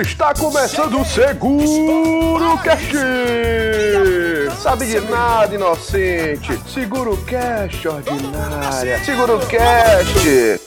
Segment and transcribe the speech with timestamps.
[0.00, 2.92] Está começando o Seguro Cash!
[4.62, 6.58] Sabe de nada, inocente!
[6.66, 9.04] Seguro Cash, ordinária!
[9.04, 10.60] Seguro Cash!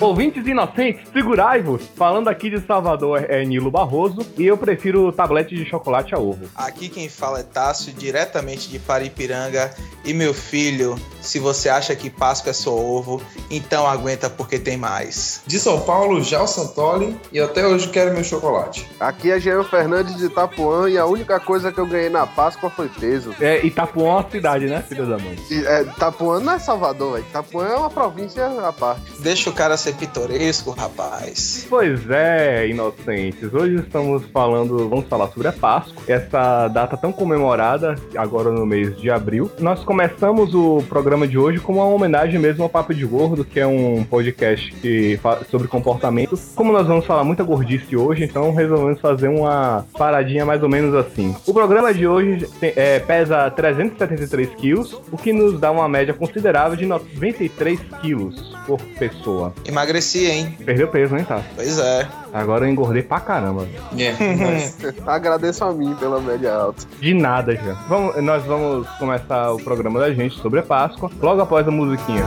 [0.00, 1.82] Ouvintes inocentes, segurai-vos!
[1.94, 6.46] Falando aqui de Salvador é Nilo Barroso e eu prefiro tablete de chocolate a ovo.
[6.56, 9.70] Aqui quem fala é Tássio, diretamente de Paripiranga.
[10.02, 13.20] E meu filho, se você acha que Páscoa é só ovo,
[13.50, 15.42] então aguenta porque tem mais.
[15.46, 18.88] De São Paulo, Jal Santoli, e até hoje quero meu chocolate.
[18.98, 22.70] Aqui é Jean Fernandes de Itapuã e a única coisa que eu ganhei na Páscoa
[22.70, 23.34] foi peso.
[23.38, 25.38] É, Itapuã é uma cidade, né, filha da mãe?
[25.50, 27.20] E, é, Itapuã não é Salvador.
[27.20, 29.02] Itapuã é uma província à parte.
[29.18, 31.66] Deixa o cara ser pitoresco, rapaz.
[31.68, 33.52] Pois é, inocentes.
[33.52, 38.96] Hoje estamos falando, vamos falar sobre a Páscoa, essa data tão comemorada agora no mês
[38.98, 39.50] de abril.
[39.58, 43.58] Nós começamos o programa de hoje como uma homenagem mesmo ao Papo de Gordo, que
[43.60, 46.38] é um podcast que fala sobre comportamento.
[46.54, 50.94] Como nós vamos falar muita gordice hoje, então resolvemos fazer uma paradinha mais ou menos
[50.94, 51.34] assim.
[51.46, 56.14] O programa de hoje tem- é, pesa 373 quilos, o que nos dá uma média
[56.14, 59.52] considerável de 93 quilos por pessoa.
[59.64, 60.56] Emagreci, hein?
[60.64, 61.42] Perdeu peso, hein, tá?
[61.54, 62.06] Pois é.
[62.32, 63.66] Agora eu engordei pra caramba.
[63.98, 64.76] É, mas-
[65.06, 66.84] Agradeço a mim pela média alta.
[67.00, 67.72] De nada, já.
[67.88, 72.22] Vamos, nós vamos começar o programa da gente sobre a Páscoa, logo após a musiquinha.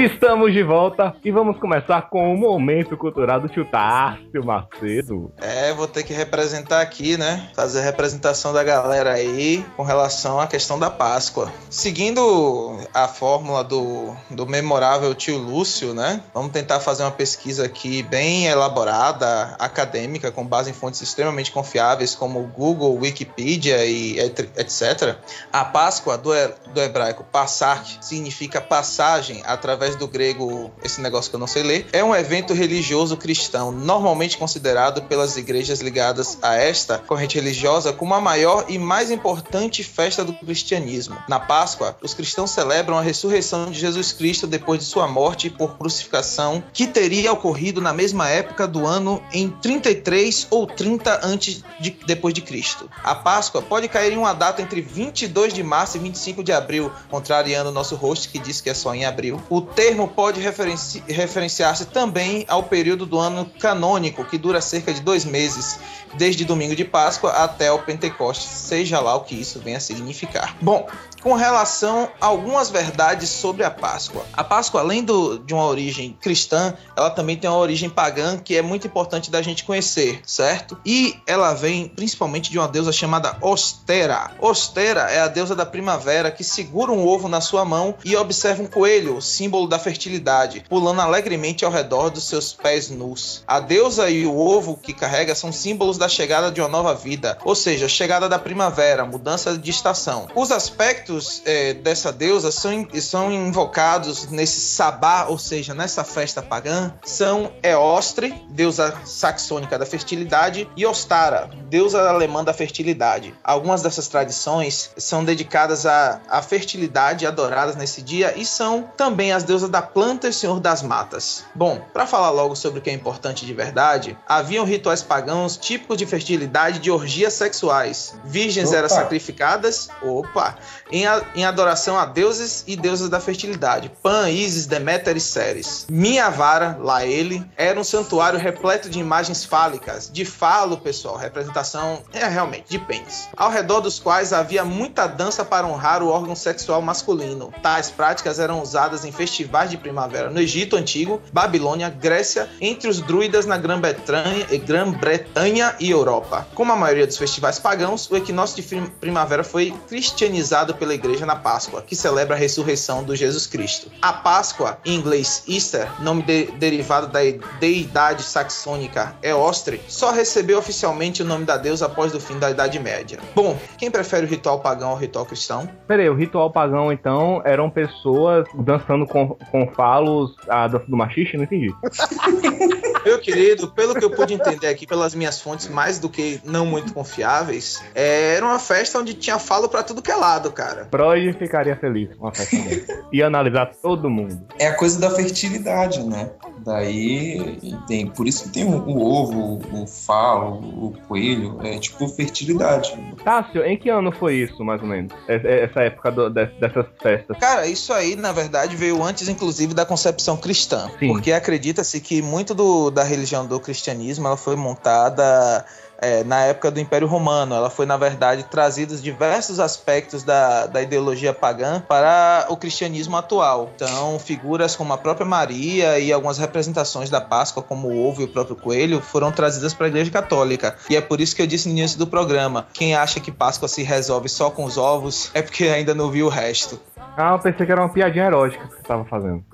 [0.00, 5.30] Estamos de volta e vamos começar com o momento cultural do tio Tássio Macedo.
[5.36, 7.50] É, vou ter que representar aqui, né?
[7.54, 11.52] Fazer a representação da galera aí com relação à questão da Páscoa.
[11.68, 16.22] Seguindo a fórmula do, do memorável tio Lúcio, né?
[16.32, 22.14] Vamos tentar fazer uma pesquisa aqui bem elaborada, acadêmica, com base em fontes extremamente confiáveis
[22.14, 25.18] como Google, Wikipedia e et- etc.
[25.52, 26.30] A Páscoa do,
[26.72, 31.86] do hebraico passar significa passagem através do grego, esse negócio que eu não sei ler,
[31.92, 38.14] é um evento religioso cristão, normalmente considerado pelas igrejas ligadas a esta corrente religiosa como
[38.14, 41.16] a maior e mais importante festa do cristianismo.
[41.28, 45.76] Na Páscoa, os cristãos celebram a ressurreição de Jesus Cristo depois de sua morte por
[45.76, 51.90] crucificação, que teria ocorrido na mesma época do ano em 33 ou 30 antes de
[52.06, 52.90] depois de Cristo.
[53.02, 56.90] A Páscoa pode cair em uma data entre 22 de março e 25 de abril,
[57.08, 59.40] contrariando nosso host que diz que é só em abril.
[59.48, 65.00] O termo pode referenci- referenciar-se também ao período do ano canônico, que dura cerca de
[65.00, 65.80] dois meses,
[66.18, 70.54] desde domingo de Páscoa até o Pentecostes, seja lá o que isso venha a significar.
[70.60, 70.86] Bom,
[71.20, 74.24] com relação a algumas verdades sobre a Páscoa.
[74.32, 78.56] A Páscoa, além do- de uma origem cristã, ela também tem uma origem pagã que
[78.56, 80.78] é muito importante da gente conhecer, certo?
[80.84, 84.30] E ela vem principalmente de uma deusa chamada Ostera.
[84.40, 88.62] Ostera é a deusa da primavera que segura um ovo na sua mão e observa
[88.62, 93.44] um coelho, símbolo da fertilidade, pulando alegremente ao redor dos seus pés nus.
[93.46, 97.38] A deusa e o ovo que carrega são símbolos da chegada de uma nova vida,
[97.44, 100.28] ou seja, chegada da primavera, mudança de estação.
[100.34, 101.09] Os aspectos
[101.44, 108.34] eh, dessa deusa são, são invocados nesse sabá, ou seja, nessa festa pagã, são Eostre,
[108.50, 113.34] deusa saxônica da fertilidade, e Ostara, deusa alemã da fertilidade.
[113.42, 119.44] Algumas dessas tradições são dedicadas à, à fertilidade adoradas nesse dia e são também as
[119.44, 121.44] deusas da planta e senhor das matas.
[121.54, 125.96] Bom, para falar logo sobre o que é importante de verdade, haviam rituais pagãos típicos
[125.96, 128.14] de fertilidade de orgias sexuais.
[128.24, 128.78] Virgens Opa.
[128.78, 130.56] eram sacrificadas, opa,
[130.90, 133.90] em, a- em adoração a deuses e deusas da fertilidade.
[134.02, 135.86] Pan, Isis, Deméter e Ceres.
[135.88, 140.10] Minha vara, lá ele, era um santuário repleto de imagens fálicas.
[140.12, 143.28] De falo, pessoal, representação é realmente de pênis.
[143.36, 147.52] Ao redor dos quais havia muita dança para honrar o órgão sexual masculino.
[147.62, 153.00] Tais práticas eram usadas em festivais de primavera no Egito Antigo, Babilônia, Grécia, entre os
[153.00, 156.46] druidas na Grã-Bretanha Grã-Bretanha e Europa.
[156.54, 161.36] Como a maioria dos festivais pagãos, o equinócio de primavera foi cristianizado pela igreja na
[161.36, 163.90] Páscoa, que celebra a ressurreição do Jesus Cristo.
[164.02, 167.20] A Páscoa, em inglês Easter, nome de- derivado da
[167.58, 172.78] deidade saxônica Eostre, só recebeu oficialmente o nome da deusa após o fim da Idade
[172.78, 173.18] Média.
[173.34, 175.68] Bom, quem prefere o ritual pagão ao ritual cristão?
[175.86, 181.36] Peraí, o ritual pagão, então, eram pessoas dançando com, com falos a dança do machiste?
[181.36, 181.72] Não entendi.
[183.04, 186.66] Meu querido, pelo que eu pude entender aqui pelas minhas fontes mais do que não
[186.66, 190.79] muito confiáveis, é, era uma festa onde tinha falo pra tudo que é lado, cara.
[190.90, 193.04] Freud ficaria feliz com uma festa dessa.
[193.12, 194.40] Ia analisar todo mundo.
[194.58, 196.30] É a coisa da fertilidade, né?
[196.64, 202.06] Daí tem, por isso que tem o, o ovo, o falo, o coelho, é tipo
[202.08, 202.92] fertilidade.
[203.24, 205.12] Tássio, em que ano foi isso, mais ou menos?
[205.28, 207.36] Es- Essa época do- des- dessas festas?
[207.38, 210.90] Cara, isso aí, na verdade, veio antes, inclusive, da concepção cristã.
[210.98, 211.08] Sim.
[211.08, 215.64] Porque acredita-se que muito do- da religião do cristianismo ela foi montada
[216.00, 217.54] é, na época do Império Romano.
[217.54, 223.70] Ela foi, na verdade, trazidos diversos aspectos da, da ideologia pagã para o cristianismo atual.
[223.74, 228.24] Então, figuras como a própria Maria e algumas representações da Páscoa, como o ovo e
[228.24, 230.76] o próprio coelho, foram trazidas para a Igreja Católica.
[230.88, 233.68] E é por isso que eu disse no início do programa: quem acha que Páscoa
[233.68, 236.80] se resolve só com os ovos é porque ainda não viu o resto.
[237.16, 239.44] Ah, eu pensei que era uma piadinha erótica que você tava fazendo.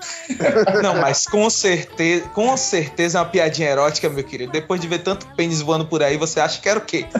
[0.82, 4.52] Não, mas com certeza, com certeza é uma piadinha erótica, meu querido.
[4.52, 7.06] Depois de ver tanto pênis voando por aí, você acha que era o quê?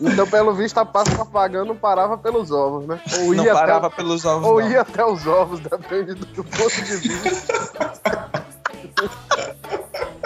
[0.00, 2.98] Então, pelo visto, a Páscoa pagã não parava pelos ovos, né?
[3.20, 4.70] Ou Não ia, parava até, pelos ovos, ou não.
[4.70, 7.54] ia até os ovos, depende do ponto de vista.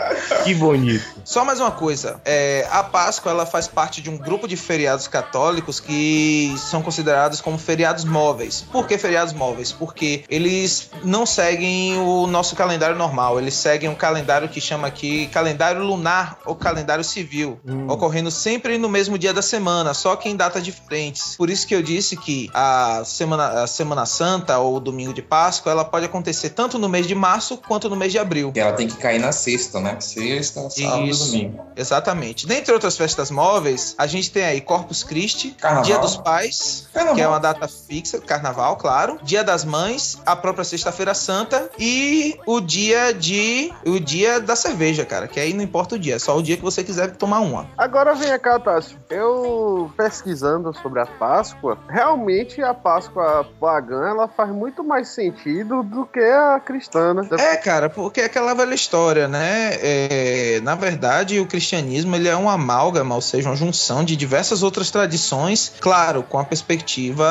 [0.44, 1.04] Que bonito.
[1.24, 5.06] Só mais uma coisa, é, a Páscoa ela faz parte de um grupo de feriados
[5.06, 8.64] católicos que são considerados como feriados móveis.
[8.72, 9.70] Por que feriados móveis?
[9.70, 15.28] Porque eles não seguem o nosso calendário normal, eles seguem um calendário que chama aqui
[15.28, 20.36] calendário lunar ou calendário civil, ocorrendo sempre no mesmo dia da semana, só que em
[20.36, 21.36] datas diferentes.
[21.36, 25.22] Por isso que eu disse que a semana, a semana Santa ou o domingo de
[25.22, 28.52] Páscoa ela pode acontecer tanto no mês de março quanto no mês de abril.
[28.54, 29.91] E ela tem que cair na sexta, né?
[30.00, 31.26] Sexta, sábado e Isso.
[31.26, 31.66] domingo.
[31.76, 32.46] Exatamente.
[32.46, 35.84] Dentre outras festas móveis, a gente tem aí Corpus Christi, Carnaval.
[35.84, 37.14] Dia dos Pais, Carnaval.
[37.16, 42.38] que é uma data fixa, carnaval, claro, Dia das Mães, a própria Sexta-feira Santa e
[42.46, 46.18] o dia de o dia da cerveja, cara, que aí não importa o dia, é
[46.18, 47.68] só o dia que você quiser tomar uma.
[47.76, 48.98] Agora vem cá, Tássio.
[49.10, 56.06] Eu pesquisando sobre a Páscoa, realmente a Páscoa pagã ela faz muito mais sentido do
[56.06, 57.28] que a cristã, né?
[57.38, 59.74] É, cara, porque é aquela velha história, né?
[59.82, 64.62] É, na verdade, o cristianismo ele é uma amálgama, ou seja, uma junção de diversas
[64.62, 67.24] outras tradições, claro, com a perspectiva,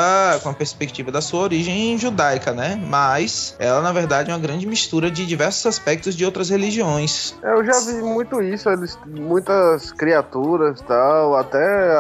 [0.44, 2.76] com a perspectiva da sua origem judaica, né?
[2.76, 7.34] Mas ela, na verdade, é uma grande mistura de diversos aspectos de outras religiões.
[7.42, 11.58] Eu já vi muito isso, eles, muitas criaturas tal, até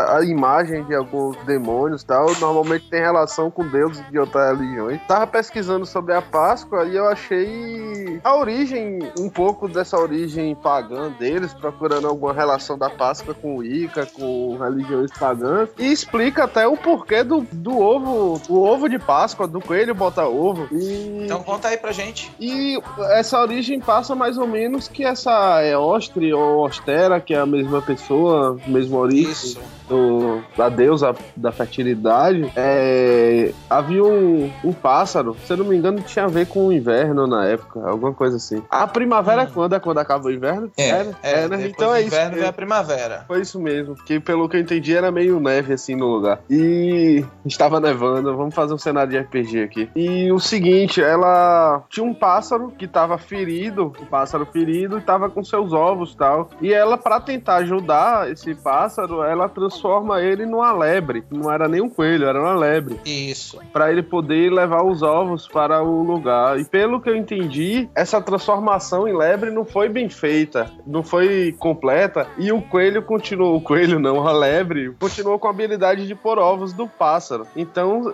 [0.09, 5.00] a imagem de alguns demônios tal, normalmente tem relação com deuses de outras religiões.
[5.07, 11.09] Tava pesquisando sobre a Páscoa e eu achei a origem, um pouco dessa origem pagã
[11.11, 16.67] deles, procurando alguma relação da Páscoa com o Ica, com religiões pagãs, e explica até
[16.67, 20.67] o porquê do, do ovo, o ovo de Páscoa, do coelho botar ovo.
[20.71, 22.31] E Então conta aí pra gente.
[22.39, 22.79] e
[23.11, 27.81] essa origem passa mais ou menos que essa Eostre ou Ostera, que é a mesma
[27.81, 29.59] pessoa, mesma origem Isso.
[29.91, 32.49] Do, da deusa da fertilidade.
[32.55, 36.73] É, havia um, um pássaro, se eu não me engano, tinha a ver com o
[36.73, 38.63] inverno na época, alguma coisa assim.
[38.69, 39.75] A primavera é quando?
[39.75, 40.71] É quando acaba o inverno?
[40.77, 41.03] É.
[41.03, 41.15] né?
[41.21, 41.57] É, né?
[41.57, 42.07] depois Então do é isso.
[42.07, 43.25] inverno vem a primavera.
[43.27, 46.39] Foi isso mesmo, que pelo que eu entendi era meio neve assim no lugar.
[46.49, 49.89] E estava nevando, vamos fazer um cenário de RPG aqui.
[49.95, 55.29] E o seguinte, ela tinha um pássaro que estava ferido, um pássaro ferido, e estava
[55.29, 56.49] com seus ovos e tal.
[56.61, 59.49] E ela, para tentar ajudar esse pássaro, ela
[59.81, 61.23] transforma ele numa lebre.
[61.31, 63.59] Não era nem um coelho, era uma lebre Isso.
[63.73, 66.59] para ele poder levar os ovos para o lugar.
[66.59, 71.55] E pelo que eu entendi, essa transformação em lebre não foi bem feita, não foi
[71.57, 72.27] completa.
[72.38, 76.38] E o coelho continuou, o coelho não, a lebre continuou com a habilidade de pôr
[76.38, 77.47] ovos do pássaro.
[77.55, 78.13] Então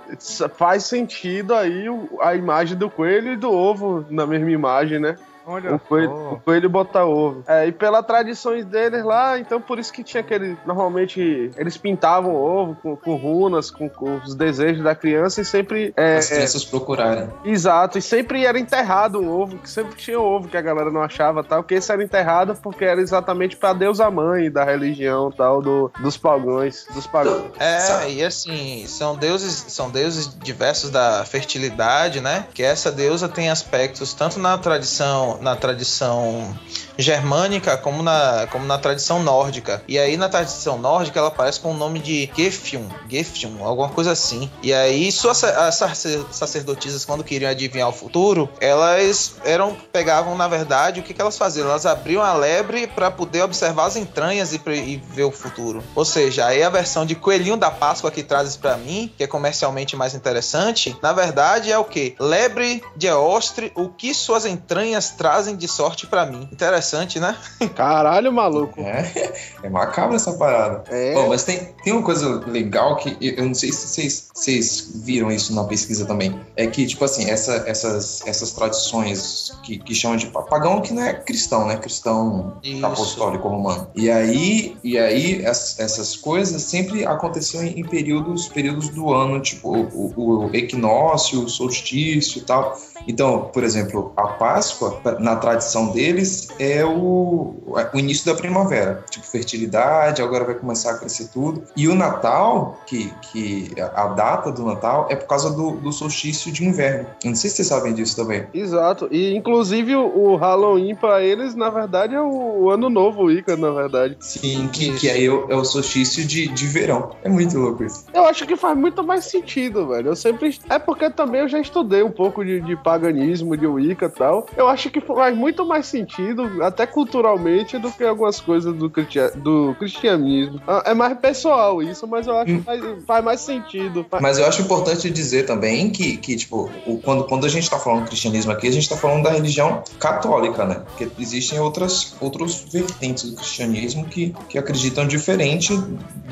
[0.55, 1.86] faz sentido aí
[2.21, 5.17] a imagem do coelho e do ovo na mesma imagem, né?
[5.48, 6.34] Olha O coelho, só.
[6.34, 7.44] o coelho bota ovo.
[7.48, 10.58] É, e pelas tradições deles lá, então por isso que tinha aquele.
[10.66, 15.46] Normalmente eles pintavam o ovo com, com runas, com, com os desejos da criança e
[15.46, 15.94] sempre.
[15.96, 17.30] É, As crianças procurarem.
[17.46, 21.01] Exato, e sempre era enterrado o ovo, que sempre tinha ovo que a galera não
[21.01, 25.62] achava tal, que esse era enterrado porque era exatamente pra deusa mãe da religião tal,
[25.62, 27.51] do, dos pagãos, dos pagãos.
[27.60, 32.46] É, e assim, são deuses, são deuses diversos da fertilidade, né?
[32.54, 36.58] Que essa deusa tem aspectos tanto na tradição, na tradição
[36.98, 39.84] germânica como na, como na tradição nórdica.
[39.88, 44.12] E aí na tradição nórdica ela aparece com o nome de Gefjun, Gefjun, alguma coisa
[44.12, 44.50] assim.
[44.63, 50.48] E aí suas as sacer- sacerdotisas quando queriam adivinhar o futuro, elas eram pegavam na
[50.48, 51.70] verdade o que, que elas faziam?
[51.70, 55.84] Elas abriam a lebre para poder observar as entranhas e, e ver o futuro.
[55.96, 59.27] Ou seja, aí a versão de coelhinho da Páscoa que trazes para mim, que é
[59.27, 62.15] comercialmente mais interessante, na verdade é o que?
[62.20, 66.48] Lebre de Eostre, o que suas entranhas trazem trazem de sorte pra mim.
[66.51, 67.36] Interessante, né?
[67.75, 68.79] Caralho, maluco.
[68.81, 70.84] É, é macabro essa parada.
[70.89, 71.13] É.
[71.13, 74.89] Bom, mas tem, tem uma coisa legal que eu eu não sei se vocês, vocês
[75.03, 76.39] viram isso na pesquisa também.
[76.55, 80.93] É que, tipo assim, essa- essas, essas tradições que, que chamam de pa- pagão, que
[80.93, 81.77] não é cristão, né?
[81.77, 82.86] Cristão Isso.
[82.86, 83.88] apostólico romano.
[83.96, 89.39] E aí, e aí es- essas coisas sempre aconteciam em, em períodos, períodos do ano,
[89.41, 92.77] tipo o, o- o equinócio, o solstício e tal.
[93.07, 97.55] Então, por exemplo, a Páscoa, na tradição deles, é o,
[97.93, 99.03] o início da primavera.
[99.09, 101.63] Tipo, fertilidade, agora vai começar a crescer tudo.
[101.75, 106.51] E o Natal, que, que a data do Natal é por causa do, do solstício
[106.51, 107.07] de inverno.
[107.24, 108.47] Eu não sei se vocês sabem disso também.
[108.53, 109.07] Exato.
[109.12, 113.71] E inclusive o, Halloween pra eles, na verdade, é o, ano novo, o Ica, na
[113.71, 114.17] verdade.
[114.19, 117.12] Sim, que, que aí é o, é o solstício de, de verão.
[117.24, 118.05] É muito louco isso.
[118.13, 120.09] Eu acho que faz muito mais sentido, velho.
[120.09, 120.57] Eu sempre.
[120.69, 124.45] É porque também eu já estudei um pouco de, de paganismo, de Wicca e tal.
[124.55, 128.91] Eu acho que faz muito mais sentido, até culturalmente, do que algumas coisas do,
[129.35, 130.61] do cristianismo.
[130.67, 132.59] Ah, É mais pessoal isso, mas eu acho Hum.
[132.59, 134.05] que faz, faz mais sentido.
[134.09, 137.69] Faz- Mas eu acho importante dizer também que, que tipo, o- quando, quando a gente
[137.69, 140.75] tá falando cristianismo aqui, a gente tá falando da religião católica, né?
[140.87, 145.75] Porque existem outras, outros vertentes do cristianismo que, que acreditam diferente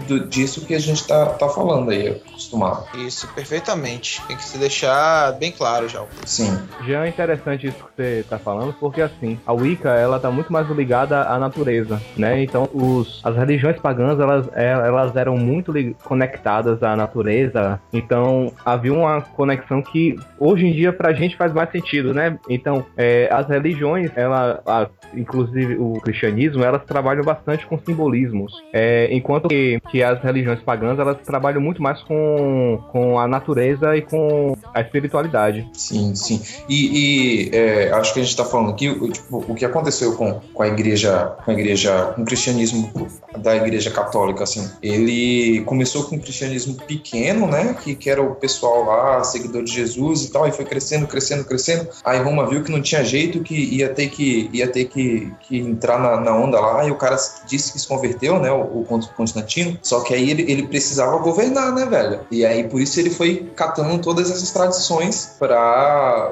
[0.08, 2.86] do- disso que a gente tá, tá falando aí, acostumado.
[2.98, 4.22] Isso, perfeitamente.
[4.28, 6.04] Tem que se deixar bem claro já.
[6.26, 6.58] Sim.
[6.88, 10.52] Já é interessante isso que você tá falando, porque assim, a Wicca, ela tá muito
[10.52, 12.42] mais ligada à natureza, né?
[12.44, 18.94] Então, os, as religiões pagãs, elas, é- elas eram muito conectadas à natureza, então havia
[18.94, 22.38] uma conexão que hoje em dia pra gente faz mais sentido, né?
[22.50, 29.08] Então, é, as religiões, ela, a- inclusive o cristianismo, elas trabalham bastante com simbolismos, é,
[29.12, 34.02] enquanto que, que as religiões pagãs, elas trabalham muito mais com, com a natureza e
[34.02, 35.68] com a espiritualidade.
[35.74, 36.42] Sim, sim.
[36.70, 40.16] E, e, é, acho que a gente está falando aqui, o, tipo, o que aconteceu
[40.16, 42.92] com, com a igreja, com a igreja, com o cristianismo
[43.38, 48.36] da igreja católica, assim, ele começou com um cristianismo pequeno, né, que, que era o
[48.36, 51.88] pessoal lá, seguidor de Jesus e tal, e foi crescendo, crescendo, crescendo.
[52.04, 55.58] Aí Roma viu que não tinha jeito, que ia ter que, ia ter que, que
[55.58, 58.86] entrar na, na onda lá, e o cara disse que se converteu, né, o, o
[59.16, 62.22] Constantino, só que aí ele, ele precisava governar, né, velho?
[62.32, 66.32] E aí por isso ele foi catando todas essas tradições pra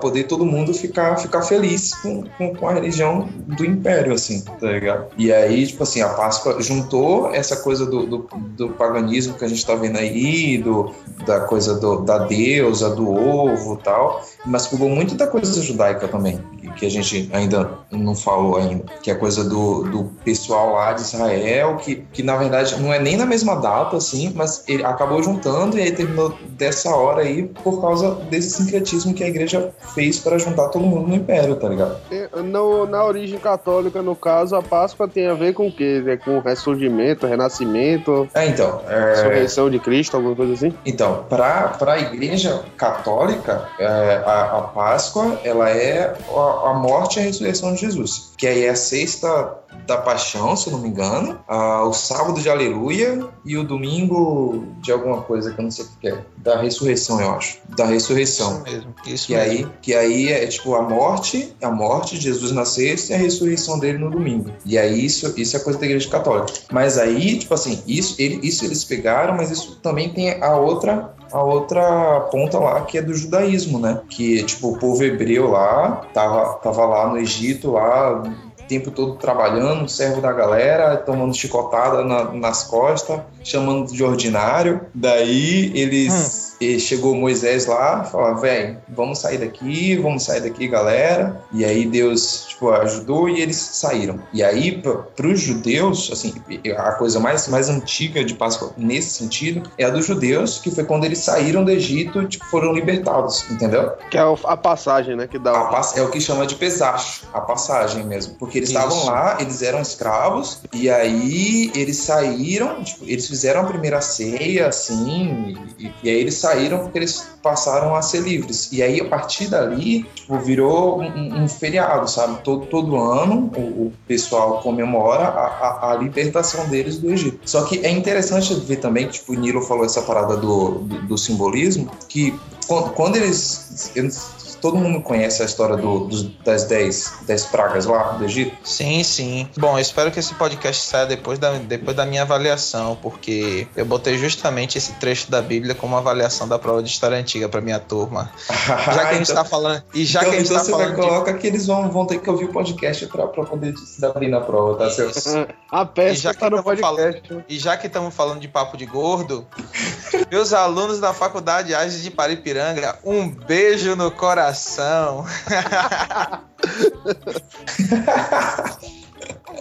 [0.00, 4.66] poder todo mundo ficar, ficar feliz com, com, com a religião do império, assim, tá
[4.66, 5.06] ligado?
[5.16, 9.48] E aí, tipo assim, a Páscoa juntou essa coisa do, do, do paganismo que a
[9.48, 10.92] gente tá vendo aí, do,
[11.26, 16.40] da coisa do, da deusa, do ovo tal, mas pegou muito da coisa judaica também,
[16.76, 20.92] que a gente ainda não falou ainda, que é a coisa do, do pessoal lá
[20.92, 24.84] de Israel, que, que na verdade não é nem na mesma data, assim, mas ele
[24.84, 29.70] acabou juntando e aí terminou dessa hora aí por causa desse sincretismo que a igreja
[29.94, 31.96] fez para juntar todo mundo no império, tá ligado?
[32.08, 36.02] Tem- No, na origem católica, no caso, a Páscoa tem a ver com o quê?
[36.06, 40.72] É com ressurgimento, renascimento, É, então, é, ressurreição de Cristo, alguma coisa assim?
[40.84, 47.20] Então, para a Igreja Católica, é, a, a Páscoa ela é a, a morte e
[47.22, 51.38] a ressurreição de Jesus, que aí é a sexta da Paixão, se não me engano,
[51.48, 55.88] o sábado de Aleluia e o domingo de alguma coisa que eu não sei o
[56.00, 58.52] que é, da ressurreição, eu acho, da ressurreição.
[58.52, 58.94] Isso mesmo.
[59.06, 59.50] Isso Que mesmo.
[59.50, 63.18] aí, que aí é tipo a morte, a morte de Jesus na sexta e a
[63.18, 64.52] ressurreição dele no domingo.
[64.64, 66.52] E aí isso, isso é coisa da igreja católica.
[66.70, 71.14] Mas aí, tipo assim, isso, ele, isso eles pegaram, mas isso também tem a outra
[71.32, 74.00] a outra ponta lá que é do judaísmo, né?
[74.08, 78.22] Que tipo o povo hebreu lá tava, tava lá no Egito lá
[78.68, 84.80] tempo todo trabalhando, servo da galera, tomando chicotada na- nas costas, chamando de ordinário.
[84.94, 86.12] Daí eles
[86.60, 91.40] e chegou Moisés lá, falou: "Velho, vamos sair daqui, vamos sair daqui, galera".
[91.52, 94.20] E aí Deus tipo ajudou e eles saíram.
[94.32, 94.80] E aí
[95.16, 96.34] para os judeus, assim,
[96.76, 100.84] a coisa mais mais antiga de Páscoa nesse sentido é a dos judeus, que foi
[100.84, 103.90] quando eles saíram do Egito, tipo, foram libertados, entendeu?
[104.10, 105.26] Que é a passagem, né?
[105.26, 105.52] Que dá.
[105.64, 108.34] pass- é o que chama de pesacho, a passagem mesmo.
[108.38, 113.64] Porque eles estavam lá, eles eram escravos, e aí eles saíram, tipo, eles fizeram a
[113.64, 118.70] primeira ceia, assim, e, e aí eles saíram porque eles passaram a ser livres.
[118.72, 122.42] E aí, a partir dali, tipo, virou um, um feriado, sabe?
[122.42, 127.38] Todo, todo ano o, o pessoal comemora a, a- a libertação deles do Egito.
[127.44, 131.18] Só que é interessante ver também, tipo, o Nilo falou essa parada do, do, do
[131.18, 133.90] simbolismo, que quando, quando eles.
[133.96, 138.56] não- todo mundo conhece a história do- dos- das 10 dez pragas lá do Egito?
[138.64, 139.48] Sim, sim.
[139.58, 143.84] Bom, eu espero que esse podcast saia depois da, depois da minha avaliação, porque eu
[143.84, 147.80] botei justamente esse trecho da Bíblia como avaliação da prova de história antiga para minha
[147.80, 148.30] turma.
[148.86, 149.82] Já que a gente Então- tá falando.
[149.92, 151.66] E já então, que a gente então tá você vai falando de colocar que eles
[151.66, 154.78] vão, vão ter que ouvir o podcast pra, pra poder se dar bem na prova,
[154.78, 155.46] tá, Celso?
[155.72, 157.44] A E já pesca que tá no podcast.
[157.48, 159.46] E já que estamos falando de papo de gordo,
[160.30, 165.24] meus alunos da Faculdade Agis de Paripiranga, um beijo no coração coração.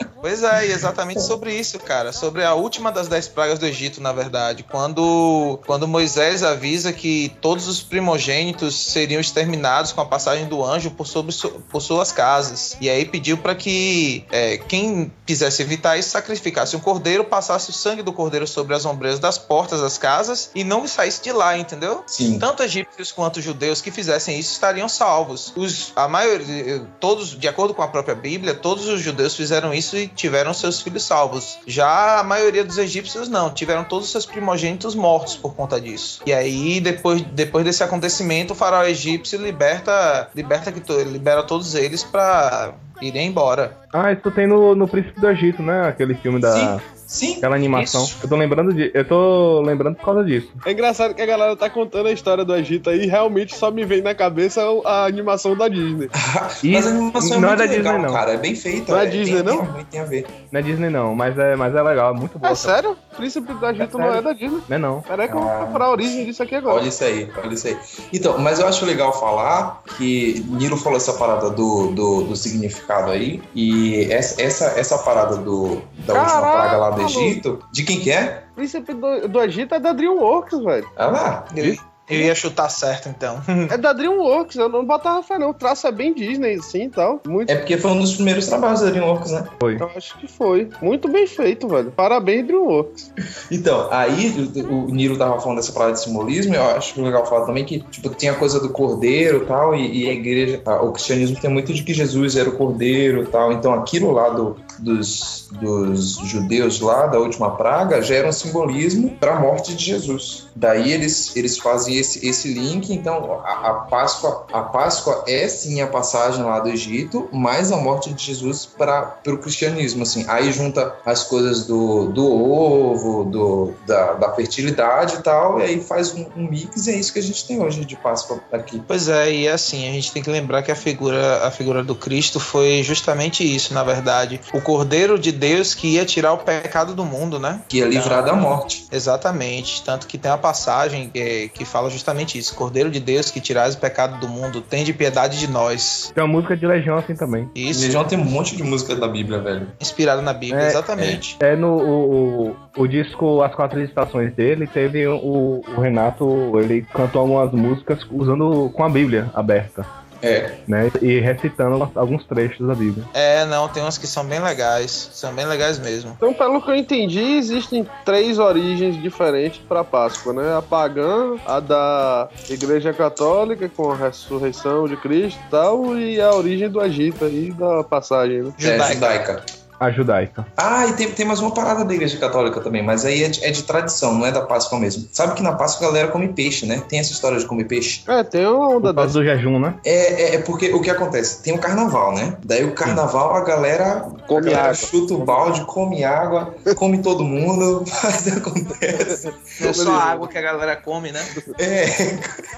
[0.22, 2.14] Pois é, e exatamente sobre isso, cara.
[2.14, 4.64] Sobre a última das dez pragas do Egito, na verdade.
[4.64, 10.92] Quando, quando Moisés avisa que todos os primogênitos seriam exterminados com a passagem do anjo
[10.92, 11.36] por, sobre
[11.70, 12.78] por suas casas.
[12.80, 17.74] E aí pediu para que é, quem quisesse evitar isso sacrificasse um cordeiro, passasse o
[17.74, 21.58] sangue do cordeiro sobre as ombreiras das portas das casas e não saísse de lá,
[21.58, 22.04] entendeu?
[22.06, 22.38] Sim.
[22.38, 25.52] Tanto egípcios quanto judeus que fizessem isso estariam salvos.
[25.56, 29.98] Os, a maioria, todos, de acordo com a própria Bíblia, todos os judeus fizeram isso
[29.98, 31.60] e tiveram seus filhos salvos.
[31.66, 36.22] Já a maioria dos egípcios não, tiveram todos os seus primogênitos mortos por conta disso.
[36.26, 40.72] E aí, depois, depois desse acontecimento, o faraó egípcio liberta, liberta
[41.04, 43.78] libera todos eles para irem embora.
[43.92, 45.88] Ah, isso tem no, no Príncipe do Egito, né?
[45.88, 46.54] Aquele filme da.
[46.54, 47.36] Sim, sim.
[47.38, 48.04] Aquela animação.
[48.04, 48.18] Isso.
[48.24, 48.92] Eu tô lembrando de.
[48.94, 50.50] Eu tô lembrando por causa disso.
[50.66, 53.70] É engraçado que a galera tá contando a história do Egito aí e realmente só
[53.72, 56.10] me vem na cabeça a animação da Disney.
[56.64, 58.14] E Mas a animação é não é muito da legal, Disney, não.
[58.14, 58.32] cara.
[58.34, 58.92] É bem feita.
[58.92, 59.66] Não é tem- Disney, não?
[59.66, 60.26] Tem, tem a ver.
[60.52, 62.52] Não é Disney, não, mas é, mas é legal, é muito boa.
[62.52, 62.96] É sério?
[63.18, 64.62] Príncipe do Egito É não é da Disney.
[64.70, 65.02] Não é não.
[65.02, 65.56] Peraí que eu vou Ah.
[65.64, 66.76] procurar a origem disso aqui agora.
[66.78, 67.78] Olha isso aí, olha isso aí.
[68.14, 73.12] Então, mas eu acho legal falar que Nilo falou essa parada do, do, do significado
[73.12, 77.20] aí, e essa, essa, essa parada do, da última Caraca, praga lá do maluco.
[77.20, 78.44] Egito, de quem que é?
[78.56, 80.88] Príncipe do, do Egito é da DreamWorks, velho.
[80.96, 81.76] Ah lá, Eu,
[82.10, 83.42] eu ia chutar certo, então.
[83.72, 85.52] É da DreamWorks, eu não botava fé não.
[85.52, 87.22] O traço é bem Disney, assim e tal.
[87.26, 89.48] Muito, É porque foi um dos primeiros trabalhos da DreamWorks, né?
[89.62, 90.68] eu acho que foi.
[90.82, 91.90] Muito bem feito, velho.
[91.92, 93.14] Parabéns, DreamWorks.
[93.50, 97.26] Então, aí o, o Nilo tava falando dessa parada de simbolismo, e eu acho legal
[97.26, 100.62] falar também que, tipo, tinha a coisa do cordeiro e tal, e, e a igreja,
[100.82, 104.30] o cristianismo tem muito de que Jesus era o cordeiro e tal, então aquilo lá
[104.30, 109.86] do- dos, dos judeus lá, da última praga, era um simbolismo para a morte de
[109.86, 110.48] Jesus.
[110.56, 115.82] Daí eles, eles fazem esse, esse link, então a, a Páscoa, a Páscoa é sim
[115.82, 120.26] a passagem lá do Egito, mas a morte de Jesus para o cristianismo, assim.
[120.28, 125.82] Aí junta as coisas do, do ovo, do, da, da fertilidade e tal, e aí
[125.82, 128.82] faz um, um mix, e é isso que a gente tem hoje de Páscoa aqui.
[128.88, 131.96] Pois é, e assim, a gente tem que lembrar que a figura, a figura do
[131.96, 134.42] Cristo foi justamente isso, na verdade.
[134.54, 137.62] O Cordeiro de Deus que ia tirar o pecado do mundo, né?
[137.68, 138.86] Que é livrar da morte.
[138.90, 139.84] Exatamente.
[139.84, 142.56] Tanto que tem a passagem que, que fala justamente isso.
[142.56, 146.10] Cordeiro de Deus que tirais o pecado do mundo, tem de piedade de nós.
[146.16, 147.50] Tem uma música de Legião assim também.
[147.54, 149.68] Isso, Legião tem um monte de música da Bíblia, velho.
[149.80, 151.36] inspirado na Bíblia, É, exatamente.
[151.42, 156.86] É no o, o, o disco As Quatro Estações dele, teve o, o Renato, ele
[156.94, 159.86] cantou algumas músicas usando com a Bíblia aberta,
[160.22, 160.92] É, né?
[161.02, 163.06] E recitando alguns trechos da Bíblia.
[163.14, 165.10] É, não, tem umas que são bem legais.
[165.14, 166.14] São bem legais mesmo.
[166.16, 170.58] Então, pelo que eu entendi, existem três origens diferentes para Páscoa, né?
[170.58, 176.34] A pagã, a da Igreja Católica com a ressurreição de Cristo e tal, e a
[176.34, 178.54] origem do Egito aí da passagem, né?
[178.60, 179.61] é Judaica.
[179.82, 180.46] A judaica.
[180.56, 183.44] Ah, e tem, tem mais uma parada da igreja católica também, mas aí é de,
[183.44, 185.10] é de tradição, não é da Páscoa mesmo.
[185.12, 186.84] Sabe que na Páscoa a galera come peixe, né?
[186.88, 188.04] Tem essa história de comer peixe.
[188.08, 189.74] É, tem uma onda Por do jejum, né?
[189.84, 191.42] É, é, é porque o que acontece?
[191.42, 192.38] Tem o carnaval, né?
[192.46, 194.74] Daí o carnaval a galera, Come a galera água.
[194.76, 199.34] chuta o balde, come água, come todo mundo, mas acontece.
[199.60, 201.26] Não é só a água que a galera come, né?
[201.58, 201.86] É.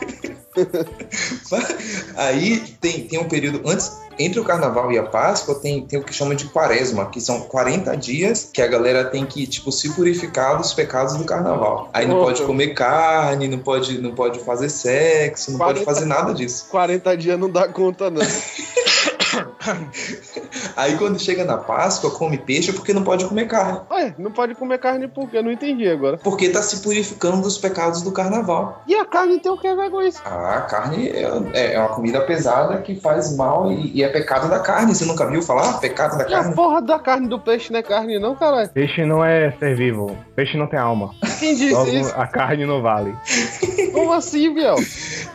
[2.15, 6.03] Aí tem, tem um período antes, entre o carnaval e a Páscoa, tem, tem o
[6.03, 9.93] que chama de quaresma, que são 40 dias que a galera tem que, tipo, se
[9.93, 11.89] purificar dos pecados do carnaval.
[11.93, 16.05] Aí não pode comer carne, não pode, não pode fazer sexo, não pode 40 fazer
[16.05, 16.67] nada disso.
[16.69, 18.21] 40 dias não dá conta, não.
[20.75, 23.79] Aí quando chega na Páscoa, come peixe porque não pode comer carne.
[23.91, 25.37] Ué, não pode comer carne por quê?
[25.37, 26.17] Eu não entendi agora.
[26.17, 28.83] Porque tá se purificando dos pecados do carnaval.
[28.87, 30.21] E a carne tem o que a ver com isso?
[30.25, 34.49] Ah, a carne é, é uma comida pesada que faz mal e, e é pecado
[34.49, 34.93] da carne.
[34.93, 35.79] Você nunca viu falar?
[35.79, 36.55] Pecado da E a carne?
[36.55, 38.69] porra da carne do peixe não é carne, não, caralho?
[38.69, 40.15] Peixe não é ser vivo.
[40.35, 41.13] Peixe não tem alma.
[41.39, 42.13] Quem disse Logo, isso?
[42.15, 43.13] a carne não vale.
[43.93, 44.75] Como assim, Biel?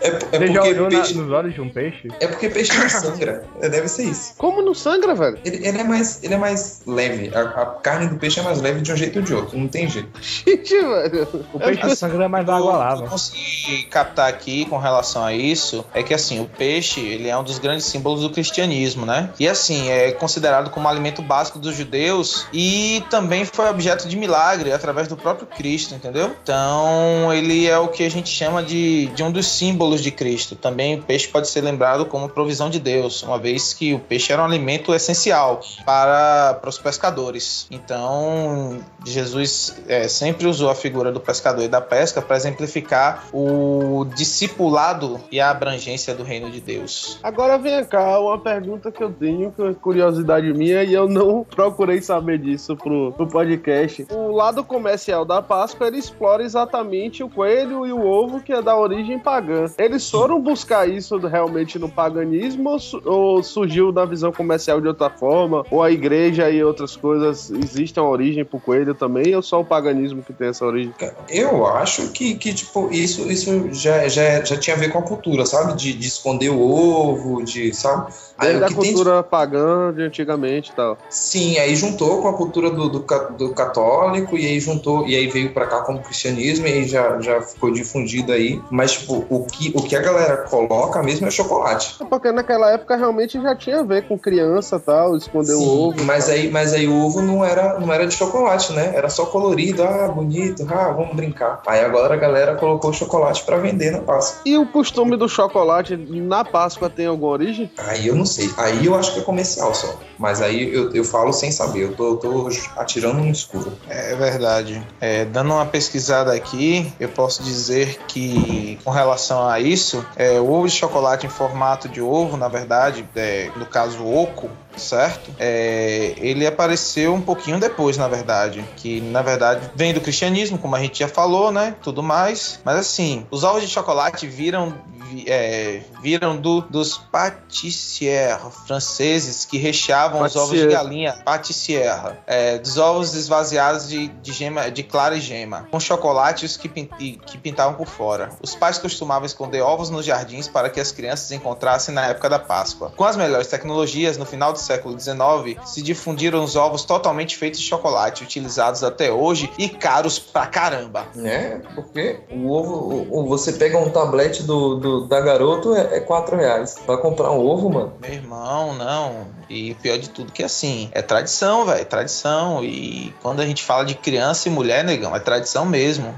[0.00, 2.08] É, é Você já porque olhou na- peixe, nos olhos de um peixe?
[2.20, 3.44] é porque peixe não sangra.
[3.60, 4.34] É, Deve ser isso.
[4.36, 5.38] Como não sangra, velho?
[5.44, 7.30] Ele, ele é, mais, ele é mais leve.
[7.34, 9.58] A, a carne do peixe é mais leve de um jeito ou de outro.
[9.58, 10.08] Não tem jeito.
[10.20, 11.46] Gente, velho.
[11.52, 13.08] O peixe sangra mais da água O que eu lava.
[13.08, 17.42] consegui captar aqui com relação a isso é que assim, o peixe, ele é um
[17.42, 19.30] dos grandes símbolos do cristianismo, né?
[19.38, 24.72] E assim, é considerado como alimento básico dos judeus e também foi objeto de milagre
[24.72, 26.34] através do próprio Cristo, entendeu?
[26.42, 30.54] Então, ele é o que a gente chama de, de um dos símbolos de Cristo.
[30.56, 34.32] Também o peixe pode ser lembrado como provisão de Deus, uma vez que o peixe
[34.32, 37.66] era um alimento essencial para, para os pescadores.
[37.70, 44.04] Então, Jesus é, sempre usou a figura do pescador e da pesca para exemplificar o
[44.16, 47.18] discipulado e a abrangência do reino de Deus.
[47.22, 51.44] Agora vem cá, uma pergunta que eu tenho, que é curiosidade minha, e eu não
[51.44, 54.06] procurei saber disso pro, pro podcast.
[54.10, 58.60] O lado comercial da Páscoa, ele explora exatamente o coelho e o ovo, que é
[58.60, 59.66] da origem pagã.
[59.78, 64.88] Eles foram buscar isso realmente no paganismo ou, su- ou surgiu da visão comercial de
[64.88, 65.64] outra forma?
[65.70, 69.64] Ou a igreja e outras coisas existem uma origem pro coelho também, ou só o
[69.64, 70.94] paganismo que tem essa origem?
[71.28, 75.02] Eu acho que, que tipo, isso, isso já, já, já tinha a ver com a
[75.02, 75.76] cultura, sabe?
[75.76, 78.12] De, de esconder o ovo, de, sabe?
[78.38, 80.96] Aí, Desde o a que tem cultura pagã de antigamente e tal.
[81.10, 83.04] Sim, aí juntou com a cultura do, do,
[83.36, 87.20] do católico, e aí juntou, e aí veio pra cá como cristianismo, e aí já,
[87.20, 88.62] já ficou difundido aí.
[88.70, 91.96] Mas, tipo, o que, o que a galera coloca mesmo é chocolate.
[92.00, 95.58] É Porque naquela época realmente já tinha a ver com criança e tal, esconder o
[95.58, 96.04] Sim, ovo.
[96.04, 98.92] mas aí, mas aí o ovo não era, não era de chocolate, né?
[98.94, 101.62] Era só colorido, ah, bonito, ah, vamos brincar.
[101.66, 104.40] Aí agora a galera colocou chocolate pra vender na Páscoa.
[104.44, 107.70] E o costume do chocolate na Páscoa tem alguma origem?
[107.78, 108.50] Aí eu não sei.
[108.56, 109.98] Aí eu acho que é comercial só.
[110.18, 111.84] Mas aí eu, eu falo sem saber.
[111.84, 113.72] Eu tô, eu tô atirando no escuro.
[113.88, 114.82] É verdade.
[115.00, 120.50] É, dando uma pesquisada aqui, eu posso dizer que, com relação a isso, é, o
[120.50, 125.30] ovo de chocolate em formato de ovo, na verdade, é, no caso oco, certo?
[125.38, 130.74] É, ele apareceu um pouquinho depois, na verdade, que na verdade vem do cristianismo, como
[130.76, 131.74] a gente já falou, né?
[131.82, 132.60] Tudo mais.
[132.64, 134.74] Mas assim, os ovos de chocolate viram
[135.10, 142.58] vi- é, viram do, dos pâtissières franceses que recheavam os ovos de galinha, pâtissière, é,
[142.58, 147.74] dos ovos esvaziados de, de gema, de clara e gema, com chocolates que, que pintavam
[147.74, 148.30] por fora.
[148.42, 152.38] Os pais costumavam esconder ovos nos jardins para que as crianças encontrassem na época da
[152.38, 152.92] Páscoa.
[152.96, 157.58] Com as melhores tecnologias, no final do século XIX, se difundiram os ovos totalmente feitos
[157.60, 161.06] de chocolate, utilizados até hoje e caros pra caramba.
[161.14, 161.60] Né?
[161.74, 166.36] Porque o ovo, o- você pega um tablete do, do- da garoto, é, é 4
[166.36, 166.76] reais.
[166.86, 167.92] Vai comprar um ovo, mano.
[168.00, 169.26] Meu irmão, não.
[169.48, 172.62] E o pior de tudo que assim, é tradição, velho, tradição.
[172.62, 176.14] E quando a gente fala de criança e mulher, negão, é tradição mesmo.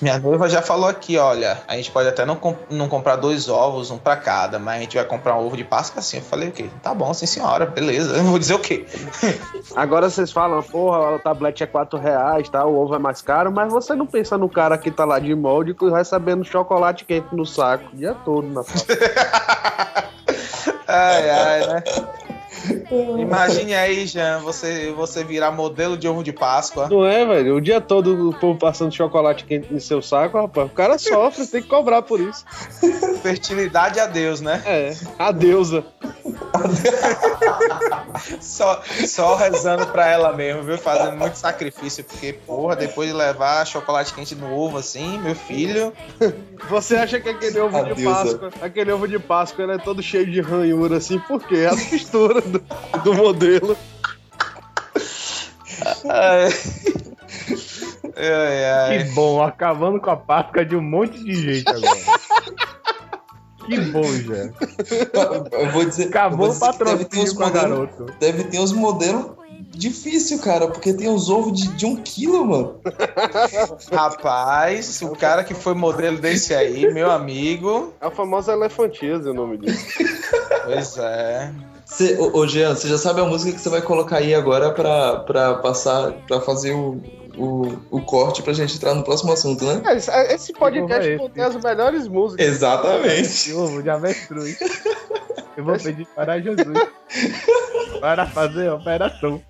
[0.00, 3.48] Minha noiva já falou aqui, olha, a gente pode até não, com- não comprar dois
[3.48, 6.18] ovos, um pra cada, mas a gente vai comprar um ovo de Páscoa assim.
[6.18, 6.66] Eu falei, o quê?
[6.82, 8.14] Tá bom, sim senhora, beleza.
[8.18, 8.86] Eu vou dizer o quê?
[9.74, 12.64] Agora vocês falam, porra, o tablete é 4 reais, tá?
[12.64, 15.34] O ovo é mais caro, mas você não pensa no cara que tá lá de
[15.34, 18.62] molde recebendo chocolate quente no saco o dia todo na.
[20.90, 21.82] Ai, ai, né?
[23.18, 26.88] Imagine aí, Jean, você, você virar modelo de ovo de Páscoa.
[26.88, 27.56] Não é, velho?
[27.56, 30.66] O dia todo o povo passando chocolate quente no seu saco, rapaz.
[30.70, 32.44] O cara sofre, tem que cobrar por isso.
[33.22, 34.62] Fertilidade a Deus, né?
[34.64, 35.84] É, a deusa.
[38.40, 40.76] Só, só rezando pra ela mesmo, viu?
[40.78, 45.92] Fazendo muito sacrifício, porque, porra, depois de levar chocolate quente no ovo assim, meu filho.
[46.68, 48.38] Você acha que aquele ovo A de deusa.
[48.38, 51.68] Páscoa, aquele ovo de Páscoa, ele é todo cheio de ranhura assim, por quê?
[51.70, 52.62] A textura do,
[53.04, 53.76] do modelo.
[56.08, 56.48] Ai,
[58.16, 59.04] ai, ai.
[59.04, 62.18] Que bom, acabando com a Páscoa de um monte de gente agora.
[63.66, 64.50] Que bom, já.
[65.52, 66.08] Eu vou dizer.
[66.08, 67.70] Acabou vou o que deve ter patrocínio uns com a modelos.
[67.70, 68.06] garoto.
[68.18, 69.38] Deve ter uns modelos
[69.70, 72.80] difícil, cara, porque tem os ovos de, de um quilo, mano.
[73.92, 77.92] Rapaz, o cara que foi modelo desse aí, meu amigo.
[78.00, 79.84] É a famosa elefantias, o nome disso.
[80.64, 81.52] Pois é.
[81.88, 84.70] Cê, ô, ô, Jean, você já sabe a música que você vai colocar aí agora
[84.70, 87.00] pra, pra passar, pra fazer o,
[87.38, 89.80] o, o corte pra gente entrar no próximo assunto, né?
[89.86, 91.18] É, esse- Esse podcast esse?
[91.18, 92.46] contém as melhores músicas.
[92.46, 93.52] Exatamente.
[93.52, 94.58] Ovo de avestruz.
[95.56, 96.56] Eu vou pedir para Jesus
[98.00, 99.42] para fazer a operação.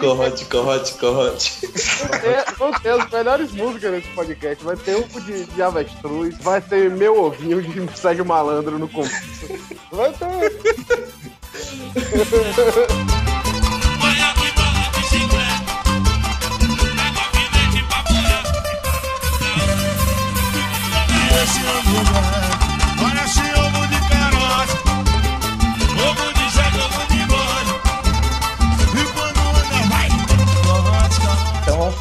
[0.00, 1.60] Corrote, corrote, corrote.
[2.08, 4.64] contém- contém as melhores músicas nesse podcast.
[4.64, 9.12] Vai ter ovo de, de avestruz, vai ter meu ovinho de Sérgio Malandro no começo.
[9.92, 10.52] Vai ter.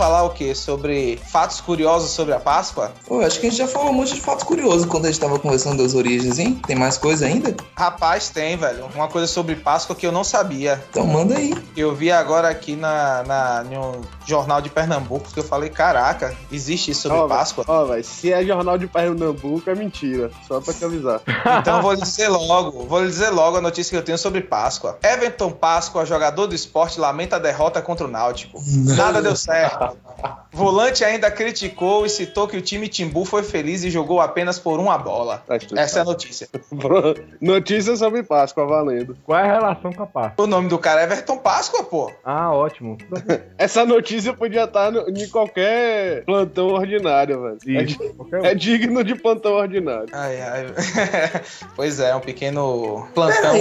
[0.02, 0.56] falar o quê?
[0.56, 2.92] Sobre fatos curiosos sobre a Páscoa?
[3.06, 5.20] Pô, acho que a gente já falou um monte de fatos curiosos quando a gente
[5.20, 6.60] tava conversando das origens, hein?
[6.66, 7.56] Tem mais coisa ainda?
[7.78, 8.90] Rapaz, tem, velho.
[8.96, 10.84] Uma coisa sobre Páscoa que eu não sabia.
[10.90, 11.54] Então manda aí.
[11.78, 16.90] Eu vi agora aqui na, na, um jornal de Pernambuco que eu falei, caraca, existe
[16.90, 17.64] isso sobre Ó, Páscoa?
[17.68, 20.32] Ó, velho, se é jornal de Pernambuco, é mentira.
[20.48, 21.22] Só pra te avisar.
[21.62, 24.18] Então eu vou lhe dizer logo, vou lhe dizer logo a notícia que eu tenho
[24.18, 24.98] sobre Páscoa.
[25.04, 28.60] Everton Páscoa, jogador do esporte, lamenta a derrota contra o Náutico.
[28.66, 29.91] Nada deu certo.
[30.54, 34.80] Volante ainda criticou e citou que o time Timbu foi feliz e jogou apenas por
[34.80, 35.42] uma bola.
[35.48, 35.58] Tá.
[35.78, 36.48] Essa é a notícia.
[37.40, 39.18] Notícia sobre Páscoa, valendo.
[39.26, 40.44] Qual é a relação com a Páscoa?
[40.44, 42.12] O nome do cara é Everton Páscoa, pô.
[42.24, 42.98] Ah, ótimo.
[43.58, 47.80] Essa notícia podia estar no- em qualquer plantão ordinário, velho.
[47.80, 48.46] É, di- um.
[48.46, 50.08] é digno de plantão ordinário.
[50.12, 50.66] Ai, ai.
[51.76, 53.52] pois é, um pequeno plantão.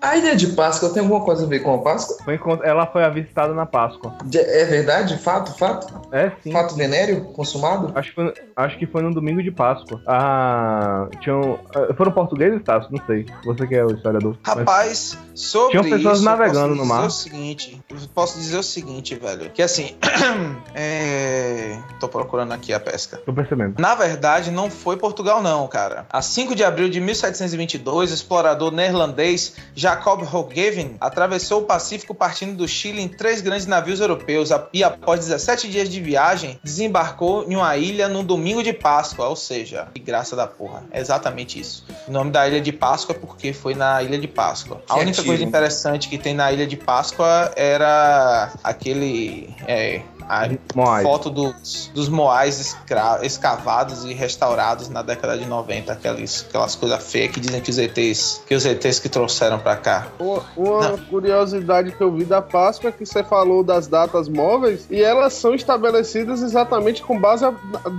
[0.00, 2.16] A Ilha de Páscoa tem alguma coisa a ver com a Páscoa?
[2.24, 4.16] Foi enquanto- Ela foi avistada na Páscoa.
[4.24, 5.18] De- É verdade?
[5.18, 5.56] Fato?
[5.56, 5.77] Fato?
[6.12, 6.52] É sim.
[6.52, 7.24] Fato venéreo?
[7.32, 7.92] Consumado?
[7.94, 10.00] Acho que, foi, acho que foi no domingo de Páscoa.
[10.06, 12.88] Ah, tinham, ah, foram portugueses, Tasso?
[12.90, 13.26] Não sei.
[13.44, 14.36] Você que é o historiador.
[14.46, 17.06] Mas- Rapaz, sobre Tinham pessoas isso, navegando no mar.
[17.06, 17.80] o seguinte,
[18.14, 19.96] posso dizer o seguinte, velho, que assim,
[20.74, 21.78] é...
[22.00, 23.18] tô procurando aqui a pesca.
[23.18, 23.74] Tô percebendo.
[23.78, 26.06] Na verdade, não foi Portugal não, cara.
[26.10, 32.56] A 5 de abril de 1722, o explorador neerlandês Jacob Roggeveen atravessou o Pacífico partindo
[32.56, 37.56] do Chile em três grandes navios europeus e após 17 dias de viagem, desembarcou em
[37.56, 40.84] uma ilha no domingo de Páscoa, ou seja, que graça da porra.
[40.92, 41.84] É exatamente isso.
[42.06, 44.80] O nome da ilha de Páscoa é porque foi na ilha de Páscoa.
[44.88, 49.54] A Que única coisa interessante que tem na ilha de Páscoa era aquele...
[49.66, 51.02] É, a Moai.
[51.02, 57.02] foto dos, dos moais escra- escavados e restaurados na década de 90, aquelas, aquelas coisas
[57.10, 60.08] feias que dizem que os ETs, que os ETs que trouxeram pra cá.
[60.18, 64.86] Uma, uma curiosidade que eu vi da Páscoa é que você falou das datas móveis
[64.90, 67.54] e elas são estabelecidas exatamente com base a-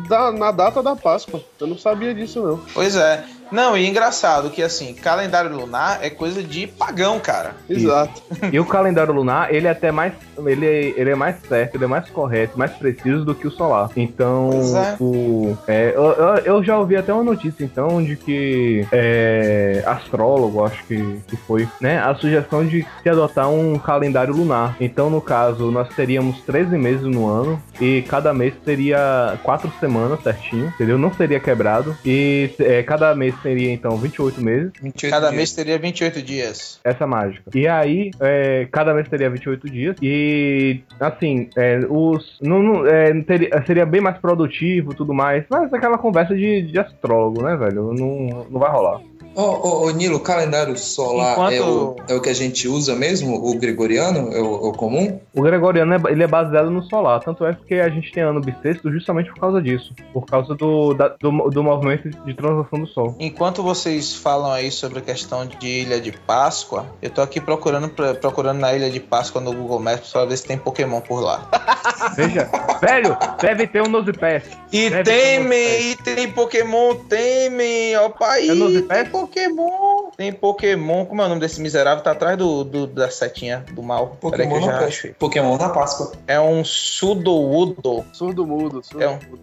[0.08, 1.42] da- na data da Páscoa.
[1.60, 2.60] Eu não sabia disso, não.
[2.74, 3.24] Pois é.
[3.52, 7.56] Não, e engraçado que assim, calendário lunar é coisa de pagão, cara.
[7.70, 8.22] Exato.
[8.52, 10.14] E o calendário lunar, ele é até mais.
[10.46, 13.52] Ele, é- ele é mais certo, ele é mais correto, mais preciso do que o
[13.52, 13.90] solar.
[13.96, 14.96] Então, Pois é.
[15.00, 15.58] o.
[15.68, 20.84] é, eu, eu- eu já ouvi até uma notícia, então, de que é, astrólogo, acho
[20.86, 22.00] que, que foi, né?
[22.00, 24.76] A sugestão de se adotar um calendário lunar.
[24.80, 30.22] Então, no caso, nós teríamos 13 meses no ano e cada mês teria quatro semanas
[30.24, 30.98] certinho, entendeu?
[30.98, 31.96] Não seria quebrado.
[32.06, 34.72] E é, cada mês seria, então, 28 meses.
[34.82, 35.38] 28 Cada dias.
[35.38, 36.80] mês teria 28 dias.
[36.84, 37.44] essa mágica.
[37.54, 39.96] E aí, é, cada mês teria 28 dias.
[40.02, 42.38] E, assim, é, os.
[42.42, 45.44] Não, não- é, teria- seria bem mais produtivo tudo mais.
[45.50, 47.94] Mas aquela conversa de, de astrólogo, né, velho?
[47.94, 49.02] Não, não vai rolar.
[49.40, 52.68] Ô, ô, ô, Nilo, o calendário solar Enquanto- é, o, é o que a gente
[52.68, 53.36] usa mesmo?
[53.36, 54.34] O gregoriano?
[54.34, 55.18] É o, é o comum?
[55.34, 57.22] O gregoriano é, ele é baseado no solar.
[57.22, 59.94] Tanto é que a gente tem ano bissexto justamente por causa disso.
[60.12, 63.16] Por causa do, da- do, do movimento de translação do Sol.
[63.20, 67.88] Enquanto vocês falam aí sobre a questão de Ilha de Páscoa, eu tô aqui procurando,
[67.90, 71.22] pra- procurando na Ilha de Páscoa no Google Maps pra ver se tem Pokémon por
[71.22, 71.48] lá.
[72.16, 72.50] Veja,
[72.82, 74.48] velho, deve ter um Nosepest.
[74.72, 79.12] E Deve tem, um e tem Pokémon, tem, ó pai, É no tem Zipest?
[79.30, 82.04] Pokémon, tem Pokémon, como é o nome desse miserável?
[82.04, 84.18] Tá atrás do, do- da setinha do mal.
[84.20, 84.80] Pokémon eu já na.
[84.80, 85.12] Páscoa.
[85.20, 86.12] Pokémon na Páscoa.
[86.28, 88.06] É um Sudowoodo.
[88.14, 88.82] Surdo mudo.
[88.84, 89.42] Surdo É um- mudo.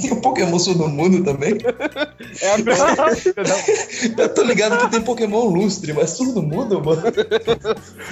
[0.00, 1.58] Tem o Pokémon Sul do Mundo também?
[2.40, 2.56] É a
[4.22, 7.02] Eu tô ligado que tem Pokémon Lustre, mas surdo mudo, mano.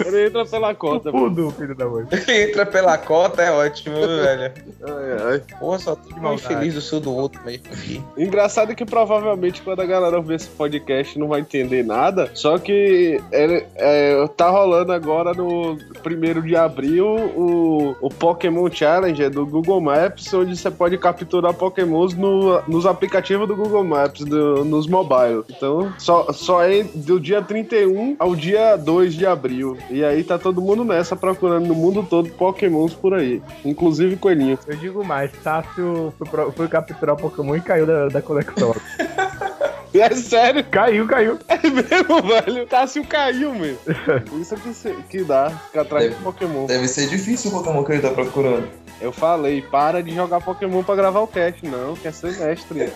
[0.04, 1.12] Ele entra pela cota.
[1.12, 1.28] mano.
[1.28, 2.06] Tudo, filho da mãe.
[2.28, 4.52] Entra pela cota, é ótimo, velho.
[4.82, 5.42] Ai, ai.
[5.58, 6.44] Porra, só tô de maldade.
[6.44, 8.02] infeliz do Sudowoodo mesmo aqui.
[8.16, 12.30] Engraçado que provavelmente quando a galera ouvir esse podcast não vai entender nada.
[12.34, 19.28] Só que ele, é, tá rolando agora no 1 de abril o, o Pokémon Challenge
[19.28, 24.64] do Google Maps, onde você pode capturar Pokémons no- nos aplicativos do Google Maps, do-
[24.64, 25.42] nos mobile.
[25.48, 29.76] Então, só, só é do dia 31 ao dia 2 de abril.
[29.90, 33.42] E aí tá todo mundo nessa procurando no mundo todo Pokémons por aí.
[33.64, 34.58] Inclusive coelhinho.
[34.66, 38.74] Eu digo mais, Tássio foi, foi capturar o Pokémon e caiu da, da conexão.
[39.92, 40.64] É sério?
[40.70, 41.36] caiu, caiu.
[41.48, 42.64] É mesmo, velho.
[42.66, 43.76] Tássio caiu, meu.
[44.40, 46.66] Isso que, se- que dá, ficar atrás de Deve- Pokémon.
[46.66, 48.68] Deve ser difícil o Pokémon que ele tá procurando.
[49.00, 51.66] Eu falei, para de jogar Pokémon pra gravar o cast.
[51.66, 52.92] Não, quer ser mestre.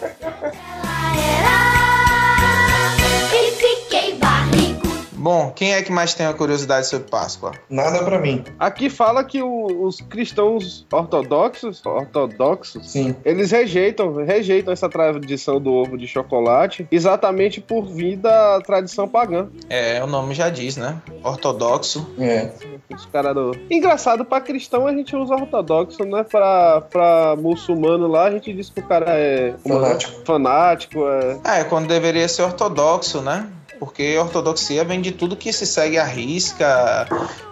[5.25, 7.53] Bom, quem é que mais tem uma curiosidade sobre Páscoa?
[7.71, 8.45] Nada pra mim.
[8.59, 13.17] Aqui fala que o- os cristãos ortodoxos, ortodoxos, Sim.
[13.25, 19.49] eles rejeitam, rejeitam essa tradição do ovo de chocolate exatamente por vir da tradição pagã.
[19.71, 20.99] É, o nome já diz, né?
[21.23, 22.07] Ortodoxo.
[22.19, 22.51] É.
[22.95, 23.53] Os caras do...
[23.71, 26.23] Engraçado, pra cristão a gente usa ortodoxo, né?
[26.23, 29.55] Pra, pra muçulmano lá a gente diz que o cara é é?
[29.67, 30.21] Fanático.
[30.27, 31.61] fanático, é...
[31.61, 33.49] É, quando deveria ser ortodoxo, né?
[33.85, 37.07] Porque ortodoxia vem de tudo que se segue à risca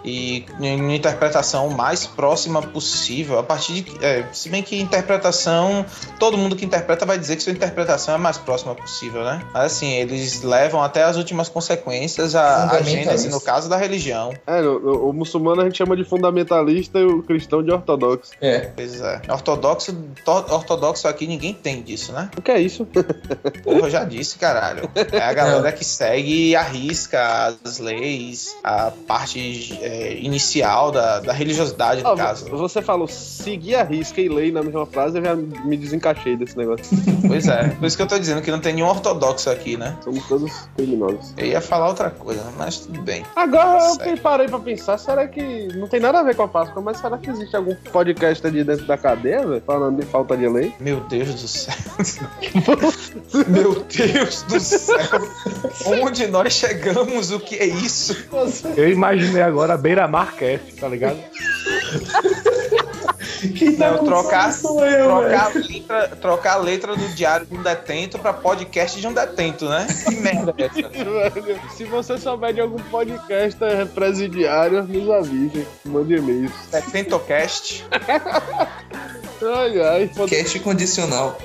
[0.04, 3.38] e em uma interpretação mais próxima possível.
[3.38, 3.82] A partir de.
[3.82, 5.84] que- É, se bem que interpretação.
[6.18, 9.42] Todo mundo que interpreta vai dizer que sua interpretação é mais próxima possível, né?
[9.52, 14.32] Mas assim, eles levam até as últimas consequências a, a gênese, no caso da religião.
[14.46, 18.32] É, no- o muçulmano a gente chama de fundamentalista e o cristão de ortodoxo.
[18.40, 18.60] É.
[18.74, 19.20] Pois é.
[19.28, 19.92] Ortodoxo,
[20.24, 22.30] to- ortodoxo aqui ninguém tem disso, né?
[22.36, 22.86] O que é isso?
[23.64, 24.88] Porra, eu já disse, caralho.
[25.12, 31.32] É a galera que segue e arrisca as leis, a parte é, inicial da, da
[31.32, 32.46] religiosidade, no Ah, caso.
[32.50, 36.56] você falou seguir a risca e lei na mesma frase, eu já me desencaixei desse
[36.56, 36.86] negócio.
[37.32, 37.68] Pois é.
[37.68, 39.96] Por isso que eu tô dizendo que não tem nenhum ortodoxo aqui, né?
[40.04, 41.32] Somos todos criminosos.
[41.36, 43.24] Eu ia falar outra coisa, mas tudo bem.
[43.34, 44.20] Agora eu Segue.
[44.20, 45.68] parei pra pensar, será que.
[45.76, 48.64] Não tem nada a ver com a Páscoa, mas será que existe algum podcast de
[48.64, 49.62] dentro da cadeia, velho?
[49.64, 50.74] Falando de falta de lei?
[50.78, 51.74] Meu Deus do céu.
[53.48, 54.98] Meu Deus do céu.
[55.86, 57.30] Onde nós chegamos?
[57.30, 58.16] O que é isso?
[58.76, 61.18] Eu imaginei agora a Beira Marcast, tá ligado?
[63.56, 67.54] Quem tá Não, trocar, sou eu, trocar, a letra, trocar a letra do diário de
[67.56, 69.86] um detento pra podcast de um detento, né?
[70.08, 70.88] Que merda é essa?
[70.88, 73.58] Velho, Se você souber de algum podcast
[73.94, 75.66] presidiário, nos avise.
[75.84, 76.52] Mande e-mails.
[76.70, 77.84] Detentocast.
[79.44, 80.10] Ai, ai.
[80.28, 81.36] Cast condicional.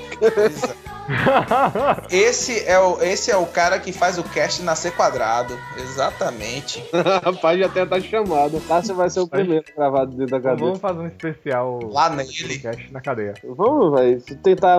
[2.12, 5.58] Esse é, o, esse é o cara que faz o cast nascer quadrado.
[5.78, 6.84] Exatamente.
[7.24, 8.62] Rapaz, já tem até chamado.
[8.68, 10.66] Cássio vai ser o primeiro gravado dentro da Então cadeia.
[10.68, 12.30] vamos fazer um especial Lá nele.
[12.30, 13.34] podcast na cadeia.
[13.44, 14.22] Vamos, velho.
[14.44, 14.78] Tentar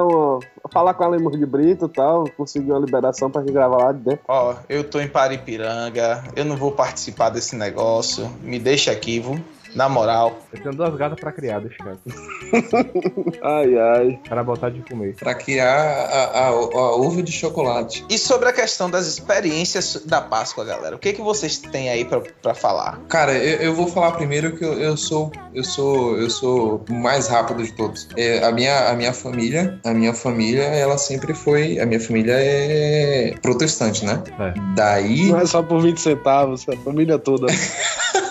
[0.72, 3.92] falar com a Lemos de Brito e tal, conseguir uma liberação pra gente gravar lá
[3.92, 4.20] de dentro.
[4.28, 6.24] Ó, eu tô em Paripiranga.
[6.36, 8.30] Eu não vou participar desse negócio.
[8.42, 9.38] Me deixa aqui, viu?
[9.74, 10.38] Na moral.
[10.52, 12.00] Eu tenho duas gatas pra criar, deixa quieto.
[13.42, 14.20] Ai, ai.
[14.28, 15.14] Para botar de comer.
[15.14, 18.04] Pra criar a, a, a ovo de chocolate.
[18.08, 20.96] E sobre a questão das experiências da Páscoa, galera.
[20.96, 23.00] O que, que vocês têm aí pra, pra falar?
[23.08, 26.94] Cara, eu, eu vou falar primeiro que eu, eu sou eu sou eu sou o
[26.94, 28.08] mais rápido de todos.
[28.16, 32.34] É, a minha a minha família, a minha família, ela sempre foi, a minha família
[32.36, 34.22] é protestante, né?
[34.38, 34.54] É.
[34.74, 37.46] Daí Não é só por 20 centavos, é a família toda.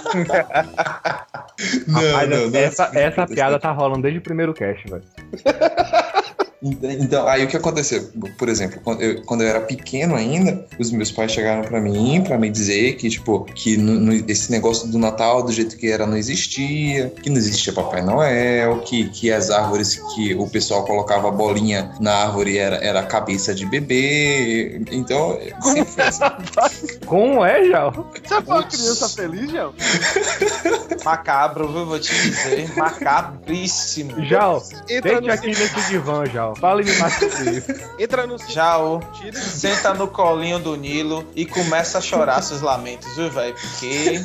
[1.90, 3.34] Rapaz, essa, assim, essa protestante.
[3.34, 5.04] piada tá rolando desde o primeiro cast, velho.
[6.62, 8.10] Então, aí o que aconteceu?
[8.38, 12.24] Por exemplo, quando eu, quando eu era pequeno ainda, os meus pais chegaram pra mim
[12.24, 15.92] pra me dizer que, tipo, que no- no- esse negócio do Natal, do jeito que
[15.92, 20.84] era, não existia, que não existia Papai Noel, que, que as árvores que o pessoal
[20.84, 24.82] colocava a bolinha na árvore era, era a cabeça de bebê.
[24.92, 26.98] Então, sempre foi assim.
[27.06, 27.92] Como é, Jal?
[28.24, 29.74] Você é uma criança feliz, Gel?
[31.06, 31.86] Macabro, viu?
[31.86, 32.76] Vou te dizer.
[32.76, 34.26] Macabríssimo.
[34.26, 36.47] Jal, Entra no, aqui nesse divã, Jal.
[36.56, 37.68] Fale-me mais sobre isso.
[38.00, 39.00] entra no Tchau.
[39.14, 43.56] tira Senta no colinho do Nilo e começa a chorar seus lamentos, viu, velho?
[43.56, 44.22] Porque.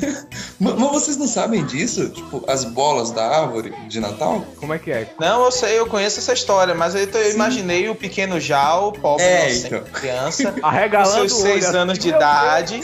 [0.59, 2.09] Mas, mas vocês não sabem disso?
[2.09, 4.43] Tipo, as bolas da árvore de Natal?
[4.59, 5.07] Como é que é?
[5.19, 9.23] Não, eu sei, eu conheço essa história, mas eu, eu imaginei o pequeno Jal, pobre,
[9.23, 9.83] É, inocente, então.
[9.93, 12.81] criança, com Arregalando seus o olho seis assim, anos de idade,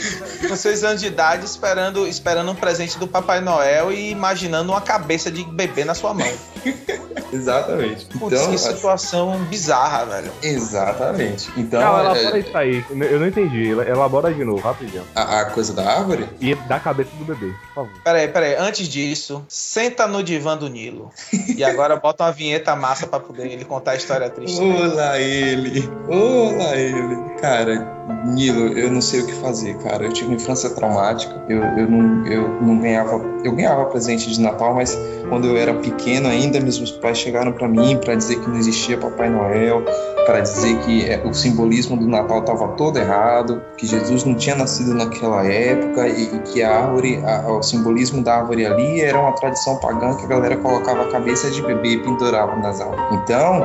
[0.48, 4.80] com seis anos de idade, esperando, esperando um presente do Papai Noel e imaginando uma
[4.80, 6.30] cabeça de bebê na sua mão.
[7.32, 8.06] Exatamente.
[8.06, 10.32] Putz, Então, que situação bizarra, velho.
[10.42, 11.50] exatamente.
[11.56, 12.84] Então, Jal, é, elabora isso aí.
[12.90, 13.68] Eu não entendi.
[13.68, 15.04] Elabora de novo, rapidinho.
[15.14, 17.90] a, a coisa da árvore E da cabeça do bebê, por favor.
[18.04, 21.10] Peraí, peraí, antes disso, senta no divã do Nilo.
[21.56, 24.60] E agora bota uma vinheta massa pra poder ele contar a história triste.
[24.60, 27.30] Olá ele, olá ele.
[27.40, 30.04] Cara, Nilo, eu não sei o que fazer, cara.
[30.04, 31.44] Eu tive uma infância traumática.
[31.48, 33.20] Eu, eu, não, eu não ganhava.
[33.44, 34.96] Eu ganhava presente de Natal, mas
[35.28, 38.98] quando eu era pequeno ainda, meus pais chegaram pra mim pra dizer que não existia
[38.98, 39.82] Papai Noel,
[40.24, 44.54] pra dizer que é, o simbolismo do Natal tava todo errado, que Jesus não tinha
[44.54, 49.18] nascido naquela época e, e que a árvore, a- o simbolismo da árvore ali era
[49.18, 53.02] uma tradição pagã que a galera colocava a cabeça de bebê e pendurava nas árvores.
[53.12, 53.62] Então,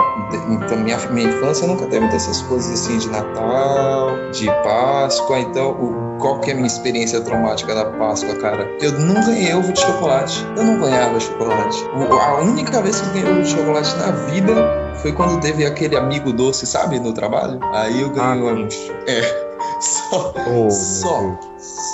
[0.50, 5.40] então minha, minha infância nunca teve dessas coisas assim de Natal, de Páscoa.
[5.40, 8.68] Então, o, qual que é a minha experiência traumática da Páscoa, cara?
[8.82, 10.46] Eu não ganhei ovo de chocolate.
[10.58, 11.84] Eu não ganhava chocolate.
[11.94, 15.96] A única vez que eu ganhei ovo de chocolate na vida foi quando teve aquele
[15.96, 17.60] amigo doce, sabe, no trabalho.
[17.74, 18.68] Aí eu ganhei Ah, um.
[19.08, 19.46] É.
[19.82, 20.34] Só.
[20.48, 21.40] Oh, Só.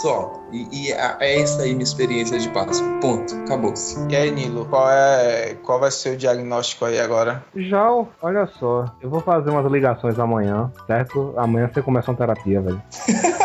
[0.01, 0.33] Só.
[0.51, 2.87] E, e é é essa aí minha experiência de Páscoa.
[2.99, 3.33] Ponto.
[3.35, 3.97] Acabou-se.
[4.09, 7.43] E aí, Nilo, qual é qual vai ser o diagnóstico aí agora?
[7.55, 7.89] Já,
[8.21, 11.33] olha só, eu vou fazer umas ligações amanhã, certo?
[11.37, 12.81] Amanhã você começa uma terapia, velho.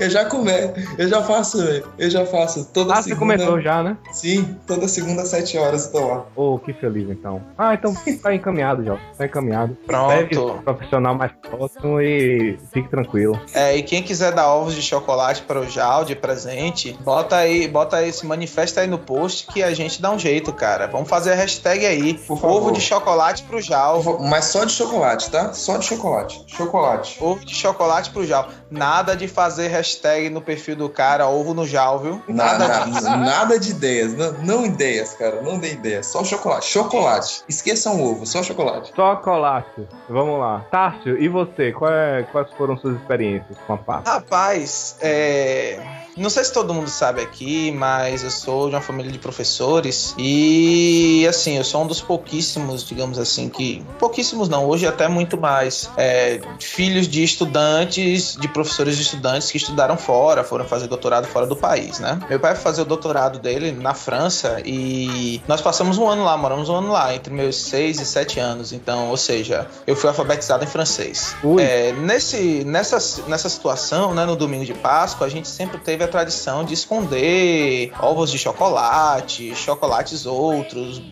[0.00, 0.50] Eu já come,
[0.98, 1.86] eu já faço, velho.
[1.98, 2.64] Eu já faço.
[2.72, 3.34] Toda Ah, você segunda.
[3.36, 3.96] começou já, né?
[4.12, 6.24] Sim, toda segunda às 7 horas eu tô lá.
[6.34, 7.42] Oh, que feliz então.
[7.58, 8.96] Ah, então tá encaminhado já.
[9.18, 9.76] Tá encaminhado.
[9.86, 10.12] Pronto.
[10.30, 13.38] Esse profissional mais próximo e fique tranquilo.
[13.52, 17.68] É, e quem quiser dar ovos de chocolate para o Jal de presente, bota aí,
[17.68, 20.86] bota aí, se manifesta aí no post que a gente dá um jeito, cara.
[20.86, 22.14] Vamos fazer a hashtag aí.
[22.14, 22.56] Por favor.
[22.56, 24.02] Ovo de chocolate pro Jal.
[24.20, 25.52] Mas só de chocolate, tá?
[25.52, 26.42] Só de chocolate.
[26.46, 27.18] Chocolate.
[27.20, 28.48] Ovo de chocolate pro Jal.
[28.70, 29.89] Nada de fazer hashtag
[30.30, 32.22] no perfil do cara, ovo no Jal, viu?
[32.28, 33.02] Nada, disso.
[33.04, 34.14] nada, nada de ideias.
[34.14, 35.40] Não, não ideias, cara.
[35.42, 36.06] Não dê ideias.
[36.06, 36.66] Só chocolate.
[36.66, 37.42] Chocolate.
[37.48, 38.92] Esqueçam o ovo, só chocolate.
[38.94, 39.86] Chocolate.
[40.08, 40.64] Vamos lá.
[40.70, 41.72] Tássio, e você?
[41.72, 44.10] Qual é- quais foram suas experiências com a pasta?
[44.10, 45.80] Rapaz, é.
[46.16, 50.14] Não sei se todo mundo sabe aqui, mas eu sou de uma família de professores
[50.18, 53.82] e, assim, eu sou um dos pouquíssimos, digamos assim, que.
[53.98, 55.88] Pouquíssimos não, hoje até muito mais.
[55.96, 61.46] é, filhos de estudantes, de professores de estudantes que estudaram fora, foram fazer doutorado fora
[61.46, 62.18] do país, né?
[62.28, 66.36] Meu pai foi fazer o doutorado dele na França e nós passamos um ano lá,
[66.36, 68.72] moramos um ano lá, entre meus seis e sete anos.
[68.72, 71.34] Então, ou seja, eu fui alfabetizado em francês.
[71.58, 76.08] É, nesse, nessa, nessa situação, né, no domingo de Páscoa, a gente sempre teve a
[76.08, 81.02] tradição de esconder ovos de chocolate, chocolates outros,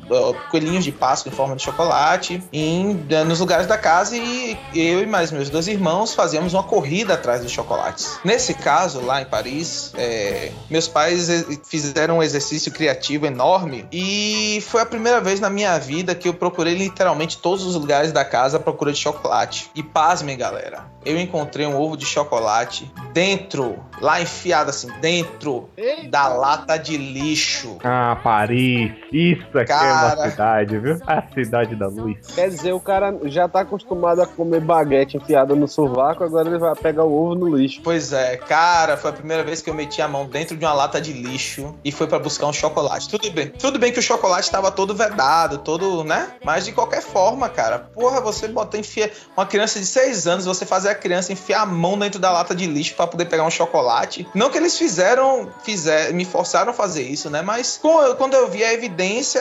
[0.51, 5.03] coelhinhos de Páscoa em forma de chocolate em, eh, nos lugares da casa e eu
[5.03, 8.19] e mais meus dois irmãos fazíamos uma corrida atrás dos chocolates.
[8.25, 11.29] Nesse caso, lá em Paris, é, meus pais
[11.67, 16.35] fizeram um exercício criativo enorme e foi a primeira vez na minha vida que eu
[16.35, 19.71] procurei literalmente todos os lugares da casa à procura de chocolate.
[19.75, 25.69] E pasmem, galera, eu encontrei um ovo de chocolate dentro, lá enfiado assim, dentro
[26.09, 27.79] da lata de lixo.
[27.83, 28.93] Ah, Paris.
[29.13, 30.17] Isso aqui é Cara.
[30.17, 30.99] uma cidade, viu?
[31.07, 32.27] A cidade da luz.
[32.35, 36.59] Quer dizer, o cara já tá acostumado a comer baguete enfiada no sovaco, agora ele
[36.59, 37.81] vai pegar o ovo no lixo.
[37.83, 40.75] Pois é, cara, foi a primeira vez que eu meti a mão dentro de uma
[40.75, 43.09] lata de lixo e foi pra buscar um chocolate.
[43.09, 46.33] Tudo bem, tudo bem que o chocolate tava todo vedado, todo, né?
[46.45, 50.67] Mas de qualquer forma, cara, porra, você bota enfia uma criança de 6 anos, você
[50.67, 53.51] fazer a criança enfiar a mão dentro da lata de lixo pra poder pegar um
[53.51, 54.29] chocolate.
[54.35, 57.41] Não que eles fizeram, fizer, me forçaram a fazer isso, né?
[57.41, 57.81] Mas
[58.19, 59.41] quando eu vi a evidência,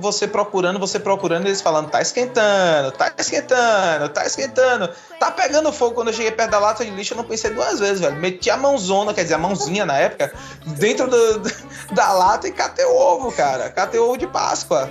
[0.00, 4.90] você procurando, você procurando, eles falando, tá esquentando, tá esquentando, tá esquentando.
[5.18, 7.78] Tá pegando fogo quando eu cheguei perto da lata de lixo, eu não pensei duas
[7.80, 8.16] vezes, velho.
[8.16, 10.32] Meti a mãozona, quer dizer, a mãozinha na época,
[10.66, 11.40] dentro do-
[11.94, 13.70] da lata e catei o ovo, cara.
[13.70, 14.90] Catei o ovo de Páscoa.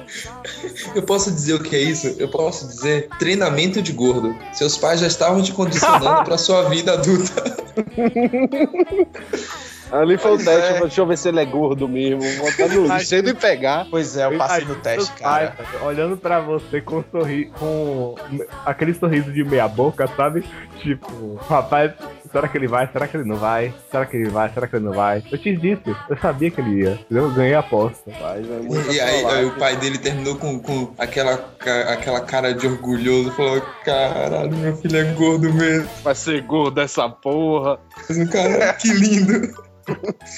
[0.96, 2.08] Eu posso dizer o que é isso?
[2.18, 4.36] Eu posso dizer treinamento de gordo.
[4.54, 5.52] Seus pais já estavam te
[6.00, 7.44] condicionando pra sua vida adulta.
[9.92, 10.80] Ali foi Pois o teste, é.
[10.82, 12.20] deixa eu ver se ele é gordo mesmo.
[12.22, 13.16] Vou botar no lixo.
[13.16, 15.56] Ele pegar, Pois é, eu passei no teste, cara.
[15.84, 18.16] Olhando pra você com um sorriso, com
[18.66, 20.44] aquele sorriso de meia boca, sabe?
[20.80, 21.92] Tipo, rapaz,
[22.32, 22.88] será que ele vai?
[22.92, 23.74] Será que ele não vai?
[23.92, 24.52] Será que ele vai?
[24.54, 25.24] Será que ele não vai?
[25.32, 27.00] Eu te disse, eu sabia que ele ia.
[27.10, 28.10] Eu ganhei a aposta.
[28.12, 32.68] É E aí, aí o pai dele terminou com, com aquela, ca- aquela cara de
[32.68, 33.32] orgulhoso.
[33.32, 35.90] Falou: Caralho, meu filho é gordo mesmo.
[36.04, 37.80] Vai ser gordo essa porra.
[38.08, 39.54] Mas o cara, que lindo.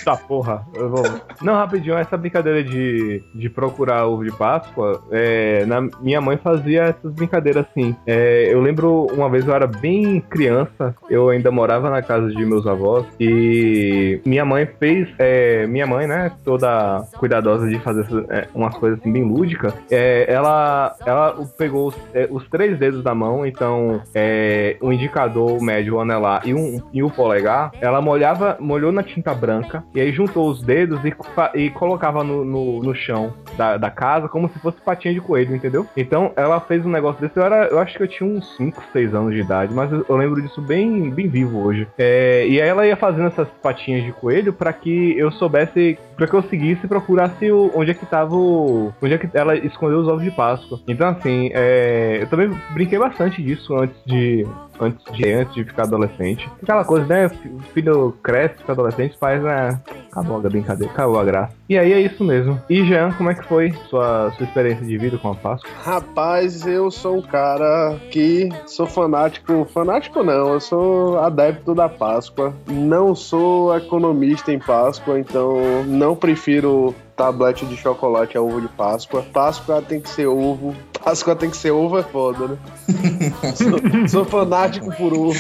[0.04, 1.04] Tá porra, eu vou.
[1.42, 6.84] Não, rapidinho, essa brincadeira de, de procurar ovo de Páscoa, é, na, minha mãe fazia
[6.84, 7.96] essas brincadeiras assim.
[8.06, 12.46] É, eu lembro uma vez eu era bem criança, eu ainda morava na casa de
[12.46, 15.08] meus avós e minha mãe fez.
[15.18, 20.32] é, minha mãe, né, toda cuidadosa de fazer é, umas coisas assim bem lúdicas, é,
[20.32, 25.64] ela, ela pegou os, é, os três dedos da mão, então é, o indicador, o
[25.64, 30.02] médio, o anelar e, um, e o polegar, ela molhava, molhou na tinta branca e
[30.02, 31.14] aí juntou os dedos e,
[31.56, 35.56] e colocava no, no, no chão da, da casa como se fosse patinha de coelho,
[35.56, 35.86] entendeu?
[35.96, 38.84] Então ela fez um negócio desse, eu, era, eu acho que eu tinha uns 5,
[38.92, 41.88] 6 anos de idade, mas eu, eu lembro disso bem, bem vivo hoje.
[41.98, 46.28] É, e aí ela ia fazendo essas patinhas de coelho pra que eu soubesse, pra
[46.28, 48.92] que eu seguisse e procurasse o, onde é que tava o.
[49.02, 50.80] onde é que ela escondeu os ovos de Páscoa.
[50.88, 54.46] Então assim, é, eu também brinquei bastante disso antes de
[54.80, 56.50] antes de, antes de ficar adolescente.
[56.62, 57.28] Aquela coisa, né?
[57.28, 59.80] O filho cresce, fica adolescente, faz, né?
[60.12, 61.54] Acabou a brincadeira, acabou a graça.
[61.70, 62.60] E aí é isso mesmo.
[62.70, 65.70] E Jean, como é que foi sua, sua experiência de vida com a Páscoa?
[65.84, 69.66] Rapaz, eu sou um cara que sou fanático.
[69.66, 72.54] Fanático não, eu sou adepto da Páscoa.
[72.68, 79.24] Não sou economista em Páscoa, então não prefiro tablete de chocolate a ovo de Páscoa.
[79.34, 80.76] Páscoa tem que ser ovo.
[81.04, 82.58] Páscoa tem que ser ovo, é foda, né?
[83.56, 85.40] sou, sou fanático por ovo.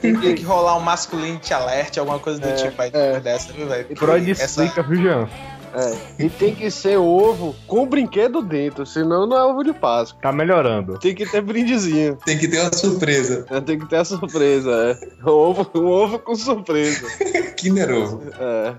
[0.00, 3.20] Tem que rolar um masculinity alert, alguma coisa do É, tipo aí é.
[3.20, 3.96] dessa, viu, velho?
[3.96, 5.28] Freud Essa- explica, viu, Jean?
[5.74, 6.24] É.
[6.24, 10.20] E tem que ser ovo com brinquedo dentro, senão não é ovo de Páscoa.
[10.20, 10.98] Tá melhorando.
[10.98, 12.16] Tem que ter brindezinho.
[12.24, 13.46] Tem que ter uma surpresa.
[13.50, 13.60] né?
[13.60, 15.28] Tem que ter a surpresa, é.
[15.28, 17.06] Ovo, um ovo com surpresa.
[17.56, 18.22] Kinder Ovo.
[18.38, 18.74] É.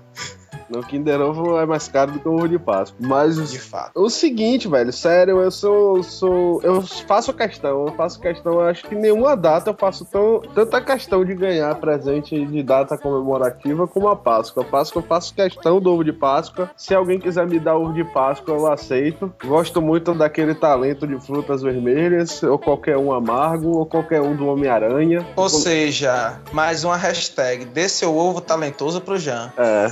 [0.70, 2.96] No Kinder Ovo é mais caro do que o ovo de Páscoa.
[3.00, 3.90] Mas De fato.
[3.94, 6.60] o seguinte, velho, sério, eu sou, sou.
[6.62, 10.80] Eu faço questão, eu faço questão, eu acho que nenhuma data eu faço tão, tanta
[10.80, 14.62] questão de ganhar presente de data comemorativa como a Páscoa.
[14.62, 16.70] A Páscoa eu faço questão do ovo de Páscoa.
[16.76, 19.32] Se alguém quiser me dar ovo de Páscoa, eu aceito.
[19.44, 24.46] Gosto muito daquele talento de frutas vermelhas, ou qualquer um amargo, ou qualquer um do
[24.46, 25.26] Homem-Aranha.
[25.34, 27.64] Ou seja, mais uma hashtag.
[27.64, 29.52] Dê seu ovo talentoso pro Jean.
[29.56, 29.88] É.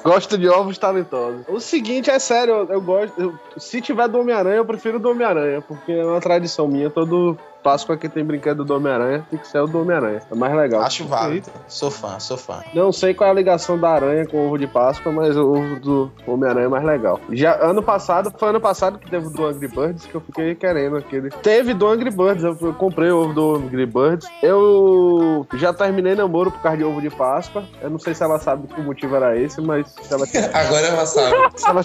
[0.03, 1.41] Gosto de ovos talentosos.
[1.47, 3.19] O seguinte, é sério, eu, eu gosto.
[3.21, 6.89] eu- se tiver do Homem-Aranha, eu prefiro do Homem-Aranha, porque é uma tradição minha.
[6.89, 10.21] Todo Páscoa que tem brinquedo do Homem-Aranha tem que ser o do Homem-Aranha.
[10.31, 10.81] É mais legal.
[10.81, 11.47] Acho válido.
[11.67, 12.63] Sou fã, sou fã.
[12.73, 15.47] Não sei qual é a ligação da aranha com o ovo de Páscoa, mas o
[15.51, 17.19] ovo do Homem-Aranha é mais legal.
[17.31, 20.55] Já ano passado, foi ano passado que teve o do Angry Birds, que eu fiquei
[20.55, 21.29] querendo aquele.
[21.29, 24.27] Teve do Angry Birds, eu, eu comprei o ovo do Angry Birds.
[24.41, 27.63] Eu já terminei namoro por causa de ovo de Páscoa.
[27.81, 30.37] Eu não sei se ela sabe que o motivo era esse, mas se ela, se
[30.37, 31.35] Agora ela sabe.
[31.65, 31.83] ela,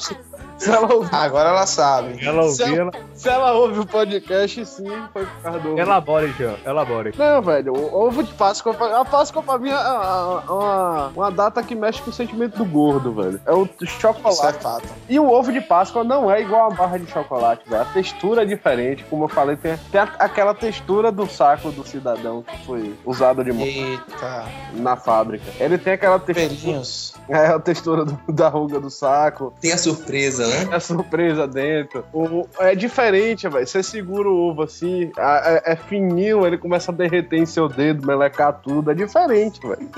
[0.58, 2.24] se ela, ouve- Agora ela sabe.
[2.24, 2.90] Ela Se ouviu, ela...
[3.14, 7.12] se ela ouve o podcast, sim, foi por causa do elabore, Jean, elabore.
[7.16, 11.74] Não, velho, o ovo de Páscoa, a Páscoa pra mim é uma, uma, data que
[11.74, 13.40] mexe com o sentimento do gordo, velho.
[13.46, 14.62] É o Isso é chocolate.
[14.62, 14.88] fato.
[15.08, 17.82] E o ovo de Páscoa não é igual a barra de chocolate, velho.
[17.82, 21.86] A textura é diferente, como eu falei, tem, tem a- aquela textura do saco do
[21.86, 24.44] cidadão que foi usado de Eita.
[24.74, 25.44] na fábrica.
[25.58, 27.14] Ele tem aquela textura, Pelinhos.
[27.28, 30.68] é, a textura do- da ruga do saco, Tem a surpresa, né?
[30.76, 32.04] é surpresa dentro.
[32.12, 33.66] O- é diferente, velho.
[33.66, 37.68] Você segura o ovo assim, a- é, é fininho, ele começa a derreter em seu
[37.68, 38.90] dedo, melecar tudo.
[38.90, 39.88] É diferente, velho.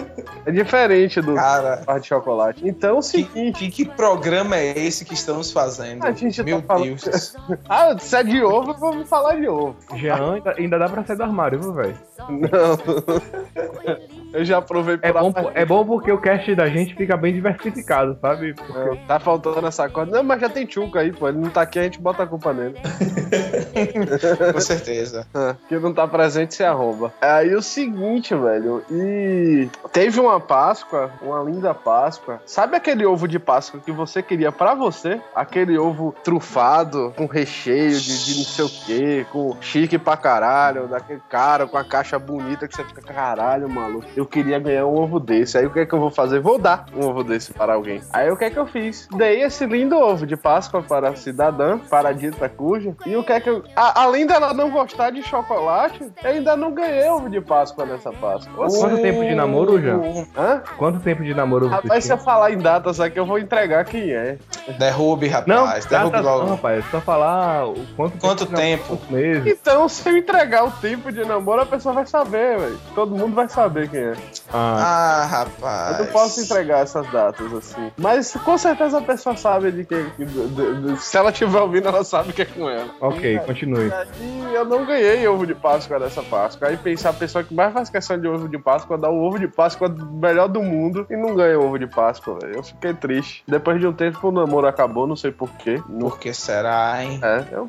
[0.47, 2.67] É diferente do Cara, barra de chocolate.
[2.69, 3.71] Então, é o que, seguinte.
[3.71, 6.05] que, que programa é esse que estamos fazendo?
[6.05, 7.37] A gente tá Meu falando- Deus.
[7.69, 9.77] Ah, se é de ovo, vamos falar de ovo.
[9.97, 11.97] Jean ainda, ainda dá pra sair do armário, viu, velho?
[12.29, 12.79] Não.
[14.33, 17.33] Eu já provei É pela bom, é bom porque o cast da gente fica bem
[17.35, 18.55] diversificado, sabe?
[18.55, 20.11] Porque É, Tá faltando essa coisa.
[20.11, 21.29] Não, mas já tem Tchuca aí, pô.
[21.29, 22.75] Ele não tá aqui, a gente bota a culpa nele.
[24.53, 25.27] Com certeza.
[25.35, 27.13] É, que não tá presente se arromba.
[27.21, 28.83] Aí o seguinte, velho.
[28.91, 32.41] E teve uma Páscoa, uma linda Páscoa.
[32.47, 35.21] Sabe aquele ovo de Páscoa que você queria pra você?
[35.35, 40.89] Aquele ovo trufado, com recheio de, de não sei o quê, com chique pra caralho,
[40.89, 44.07] daquele cara com a caixa bonita que você fica, caralho, maluco.
[44.19, 45.57] Eu queria ganhar um ovo desse.
[45.57, 46.41] Aí o que é que eu vou fazer?
[46.41, 48.01] Vou dar um ovo desse para alguém.
[48.13, 49.07] Aí o que é que eu fiz?
[49.15, 52.97] Dei esse lindo ovo de Páscoa para a cidadã, para a dita cuja.
[53.07, 53.63] E o que é que eu.
[53.77, 58.11] A- além dela não gostar de chocolate, eu ainda não ganhei ovo de Páscoa nessa
[58.11, 58.67] Páscoa.
[58.69, 60.01] Quanto tempo de namoro, Jean?
[60.37, 60.63] Hã?
[60.77, 63.39] Quanto tempo de namoro você Rapaz, se eu falar em data, só que eu vou
[63.39, 64.37] entregar quem é.
[64.79, 65.87] Derrube, Não, rapaz.
[65.87, 66.51] Derrube data não, logo.
[66.51, 66.85] rapaz.
[66.85, 68.99] É só falar o quanto, Quanto tempo?
[69.09, 69.47] meses?
[69.47, 72.79] Então, se eu entregar o tempo de namoro, a pessoa vai saber, velho.
[72.97, 74.08] Todo mundo vai saber quem é.
[74.53, 75.99] Ah, Ah, rapaz.
[76.01, 77.91] Eu não posso entregar essas datas assim.
[77.97, 80.05] Mas com certeza a pessoa sabe de quem.
[80.19, 82.89] de- de- de- se ela estiver ouvindo, ela sabe que é com ela.
[83.01, 83.91] ok, continue.
[84.21, 86.69] E eu não ganhei ovo de Páscoa dessa Páscoa.
[86.69, 89.39] Aí pensar a pessoa que mais faz questão de ovo de Páscoa dá o ovo
[89.39, 92.57] de Páscoa melhor do mundo e não ganha ovo de Páscoa, velho.
[92.57, 93.43] Eu fiquei triste.
[93.47, 95.83] Depois de um tempo o namoro acabou, não sei porquê.
[95.99, 97.21] Por que será, hein?
[97.23, 97.69] é, eu,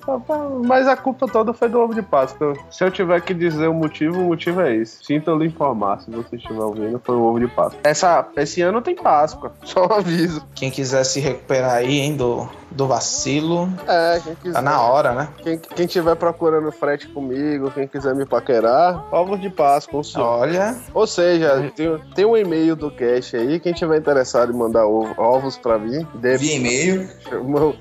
[0.65, 2.53] mas a culpa toda foi do ovo de Páscoa.
[2.69, 5.03] Se eu tiver que dizer o motivo, o motivo é esse.
[5.03, 7.79] Sinta eu lhe informar, se você estiver ouvindo, foi o ovo de Páscoa.
[7.83, 10.45] Essa, esse ano tem Páscoa, só um aviso.
[10.55, 14.53] Quem quiser se recuperar aí, hein, do, do vacilo, É, quem quiser.
[14.53, 15.29] tá na hora, né?
[15.43, 20.25] Quem, quem tiver procurando frete comigo, quem quiser me paquerar, ovos de Páscoa, o senhor.
[20.25, 23.59] Olha, Ou seja, tem, tem um e-mail do cast aí.
[23.59, 27.09] Quem tiver interessado em mandar ovo- ovos pra mim, dê, Via e-mail.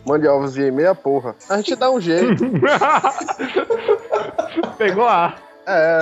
[0.07, 1.34] mande ovos via e-mail, porra.
[1.49, 2.44] A gente dá um jeito.
[4.76, 5.34] Pegou a.
[5.68, 6.00] É,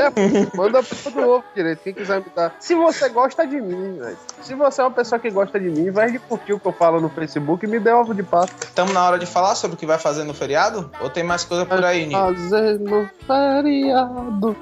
[0.00, 2.56] é, manda pro ovo direito, quem quiser me dar.
[2.58, 4.16] Se você gosta de mim, velho.
[4.40, 6.72] Se você é uma pessoa que gosta de mim, vai de curtir o que eu
[6.72, 8.56] falo no Facebook e me dê ovo de Páscoa.
[8.62, 10.90] estamos na hora de falar sobre o que vai fazer no feriado?
[11.00, 12.18] Ou tem mais coisa por aí, Nil?
[12.18, 14.56] Fazer no feriado.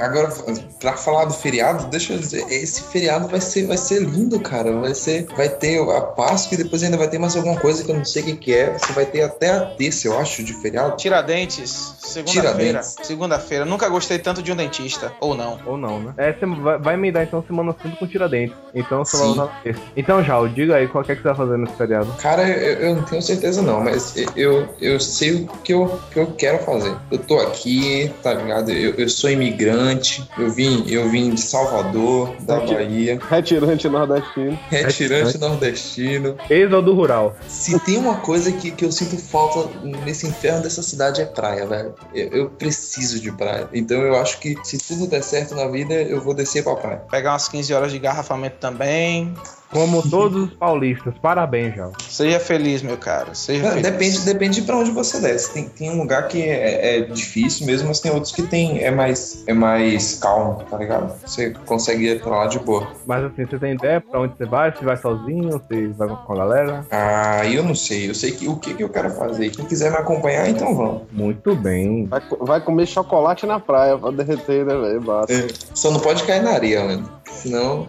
[0.00, 0.28] Agora,
[0.80, 4.72] pra falar do feriado, deixa eu dizer, esse feriado vai ser, vai ser lindo, cara.
[4.80, 7.90] Vai ser, vai ter a Páscoa e depois ainda vai ter mais alguma coisa que
[7.90, 8.76] eu não sei o que, que é.
[8.76, 10.96] Você vai ter até a terça, eu acho, de feriado.
[10.96, 12.52] Tiradentes, segunda-feira.
[12.52, 12.96] Tiradentes.
[13.02, 13.64] Segunda-feira.
[13.76, 15.12] Nunca gostei tanto de um dentista.
[15.20, 15.58] Ou não.
[15.66, 16.14] Ou não, né?
[16.16, 18.56] É, você vai, vai me dar então Semana Santa com Tiradentes.
[18.74, 19.80] Então você vai usar esse.
[19.94, 22.10] Então, já, diga aí qual que é que você vai fazer nesse feriado.
[22.18, 26.18] Cara, eu, eu não tenho certeza não, mas eu, eu sei o que eu, que
[26.18, 26.96] eu quero fazer.
[27.10, 28.70] Eu tô aqui, tá ligado?
[28.70, 32.74] Eu, eu sou imigrante, eu vim, eu vim de Salvador, da Aqui.
[32.74, 34.58] Bahia, Retirante nordestino.
[34.70, 36.36] retirante nordestino.
[36.48, 37.36] Êxodo rural.
[37.46, 41.66] Se tem uma coisa que, que eu sinto falta nesse inferno dessa cidade é praia,
[41.66, 41.94] velho.
[42.14, 43.65] Eu, eu preciso de praia.
[43.72, 47.02] Então eu acho que se tudo der certo na vida, eu vou descer pra praia.
[47.10, 49.34] Pegar umas 15 horas de garrafamento também.
[49.70, 51.14] Como todos os paulistas.
[51.18, 51.90] Parabéns, já.
[52.16, 53.34] Seja feliz, meu cara.
[53.34, 53.82] Seja Não, feliz.
[53.82, 55.52] depende, depende pra onde você desce.
[55.52, 58.90] Tem, tem um lugar que é, é difícil mesmo, mas tem outros que tem, é,
[58.90, 61.12] mais, é mais calmo, tá ligado?
[61.26, 62.88] Você consegue ir pra lá de boa.
[63.04, 64.74] Mas assim, você tem ideia pra onde você vai?
[64.74, 66.86] Se vai sozinho, se vai com a galera?
[66.90, 68.08] Ah, eu não sei.
[68.08, 69.50] Eu sei que, o que, que eu quero fazer.
[69.50, 71.02] Quem quiser me acompanhar, então vamos.
[71.12, 72.06] Muito bem.
[72.06, 75.00] Vai, vai comer chocolate na praia pra derreter, né, velho?
[75.02, 75.34] Basta.
[75.34, 77.10] É, Só não pode cair na areia, mano.
[77.30, 77.86] Senão,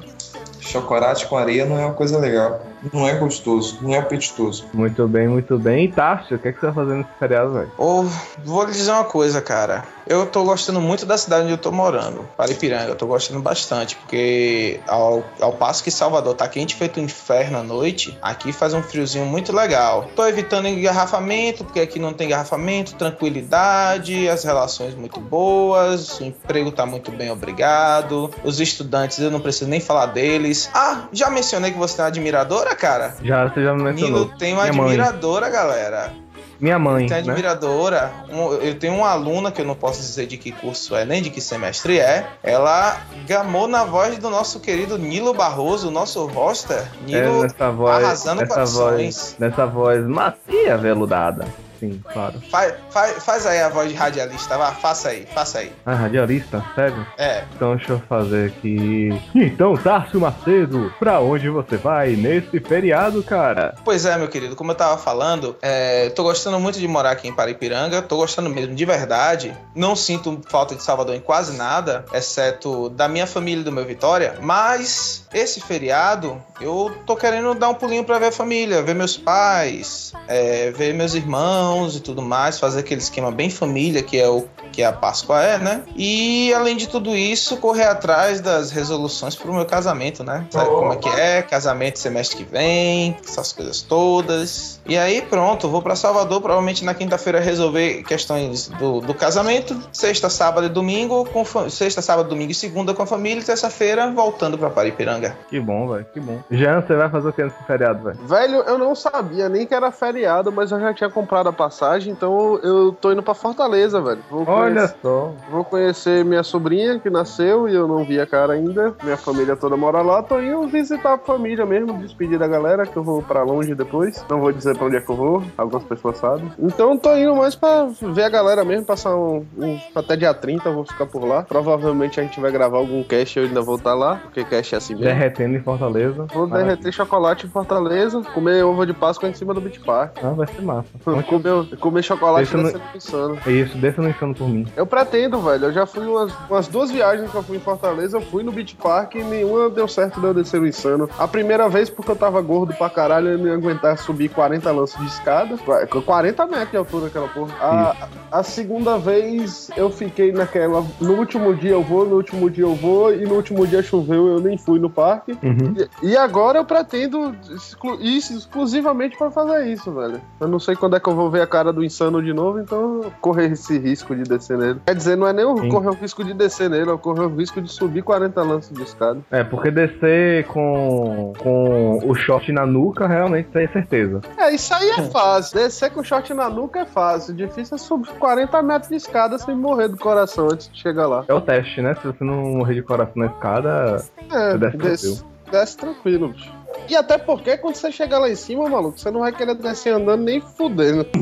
[0.60, 2.60] chocolate com areia não é uma coisa legal.
[2.94, 4.66] Não é gostoso, não é apetitoso.
[4.74, 5.86] Muito bem, muito bem.
[5.86, 7.72] E Tássio, o que, é que você vai fazer nesse feriado, velho?
[7.78, 8.04] Ô,
[8.44, 9.84] vou lhe dizer uma coisa, cara.
[10.10, 12.92] Eu tô gostando muito da cidade onde eu tô morando, Paripiranga.
[12.92, 17.58] Eu tô gostando bastante, porque ao, ao passo que Salvador tá quente feito um inferno
[17.58, 20.10] à noite, aqui faz um friozinho muito legal.
[20.16, 26.72] Tô evitando engarrafamento, porque aqui não tem engarrafamento, tranquilidade, as relações muito boas, o emprego
[26.72, 28.32] tá muito bem, obrigado.
[28.44, 30.70] Os estudantes, eu não preciso nem falar deles.
[30.74, 33.16] Ah, já mencionei que você é uma admiradora, cara?
[33.22, 34.26] Já, você já me mencionou.
[34.26, 34.86] Nilo tem uma Minha mãe.
[34.88, 36.14] admiradora, galera.
[36.60, 37.18] Minha mãe, né?
[37.18, 38.12] admiradora.
[38.30, 41.22] Um- eu tenho uma aluna que eu não posso dizer de que curso é, nem
[41.22, 42.26] de que semestre é.
[42.44, 42.98] Ela
[43.28, 46.78] gamou na voz do nosso querido Nilo Barroso, nosso roster.
[46.80, 51.46] É, Nilo nessa voz, arrasando nessa voz, nessa voz macia, veludada.
[51.80, 52.42] Sim, claro.
[52.50, 55.72] Faz, faz, faz aí a voz de radialista, vá, faça aí, faça aí.
[55.86, 56.64] Ah, radialista?
[56.76, 57.06] Sério?
[57.18, 59.10] É, Então deixa eu fazer aqui.
[59.36, 63.76] Então, Tássio Macedo, pra onde você vai nesse feriado, cara?
[63.86, 67.28] Pois é, meu querido, como eu tava falando, é, tô gostando muito de morar aqui
[67.28, 69.54] em Paripiranga, tô gostando mesmo de verdade.
[69.76, 73.86] Não sinto falta de Salvador em quase nada, exceto da minha família e do meu
[73.86, 74.36] Vitória.
[74.42, 79.16] Mas esse feriado eu tô querendo dar um pulinho pra ver a família, ver meus
[79.18, 84.28] pais, é, ver meus irmãos e tudo mais, fazer aquele esquema bem família que é
[84.28, 84.48] o
[84.78, 85.82] que a Páscoa é, né?
[85.96, 90.46] E além de tudo isso, correr atrás das resoluções pro meu casamento, né?
[90.52, 91.42] Sabe como é que é?
[91.42, 94.80] Casamento semestre que vem, essas coisas todas.
[94.86, 99.76] E aí, pronto, vou pra Salvador, provavelmente na quinta-feira resolver questões do, do casamento.
[99.92, 103.42] Sexta, sábado e domingo, com sexta, sábado, domingo e segunda com a família.
[103.42, 105.36] E terça-feira, voltando pra Paripiranga.
[105.50, 106.40] Que bom, velho, que bom.
[106.52, 108.20] Jean, você vai fazer o que nesse feriado, velho?
[108.28, 112.14] Velho, eu não sabia nem que era feriado, mas eu já tinha comprado a passagem,
[112.14, 114.24] então eu tô indo pra Fortaleza, velho.
[114.30, 115.34] Vou Olha conhecer, só.
[115.50, 118.94] vou conhecer minha sobrinha que nasceu e eu não vi a cara ainda.
[119.04, 120.22] Minha família toda mora lá.
[120.24, 124.24] Tô indo visitar a família mesmo, despedir da galera, que eu vou pra longe depois.
[124.30, 126.52] Não vou dizer pra onde é que eu vou, algumas pessoas sabem.
[126.60, 130.70] Então tô indo mais pra ver a galera mesmo, passar um, um- até dia 30
[130.70, 131.44] eu vou ficar por lá.
[131.44, 134.78] Provavelmente a gente vai gravar algum cast, eu ainda vou estar lá, porque cast é
[134.78, 135.06] assim mesmo.
[135.08, 136.26] Derretendo em Fortaleza.
[136.34, 136.76] Vou Maravilha.
[136.76, 140.18] derreter chocolate em Fortaleza, comer ovo de Páscoa em cima do Beach Park.
[140.24, 140.88] Ah, vai ser massa.
[141.28, 143.38] Comer, comer chocolate vai no- insano.
[143.46, 144.57] É isso, deixa no insano por mim.
[144.76, 145.66] Eu pretendo, velho.
[145.66, 148.18] Eu já fui umas, umas duas viagens que eu fui em Fortaleza.
[148.18, 151.10] Eu fui no Beach Park e nenhuma deu certo de eu descer o insano.
[151.18, 154.72] A primeira vez porque eu tava gordo pra caralho eu não ia aguentar subir 40
[154.72, 155.58] lances de escada.
[155.58, 157.54] Qu- 40 metros de altura aquela porra.
[157.60, 158.08] A,
[158.40, 160.84] a segunda vez eu fiquei naquela.
[161.02, 164.28] No último dia eu vou, no último dia eu vou, e no último dia choveu
[164.28, 165.32] eu nem fui no parque.
[165.44, 165.76] Uhum.
[166.04, 170.22] E, e agora eu pretendo exclu- isso exclusivamente pra fazer isso, velho.
[170.40, 172.60] Eu não sei quando é que eu vou ver a cara do insano de novo,
[172.60, 174.80] então eu correr esse risco de descer nele.
[174.86, 175.70] Quer dizer, não é nem Sim.
[175.70, 178.84] correr o risco de descer nele, eu correr o risco de subir 40 lances de
[178.84, 179.20] escada.
[179.32, 184.22] É, porque descer com, com o short na nuca, realmente, é certeza.
[184.38, 185.58] É, isso aí é fácil.
[185.58, 187.34] Descer com shot na nuca é fácil.
[187.34, 191.26] Difícil é subir 40 metros de escada sem morrer do coração antes de chegar lá.
[191.28, 191.96] É o teste, né?
[191.96, 196.52] Se você não morrer de coração na escada, É, Você desce desce, desce tranquilo, bicho.
[196.90, 199.94] E até porque quando você chegar lá em cima, maluco, você não vai querer descer
[199.94, 201.06] andando nem fudendo.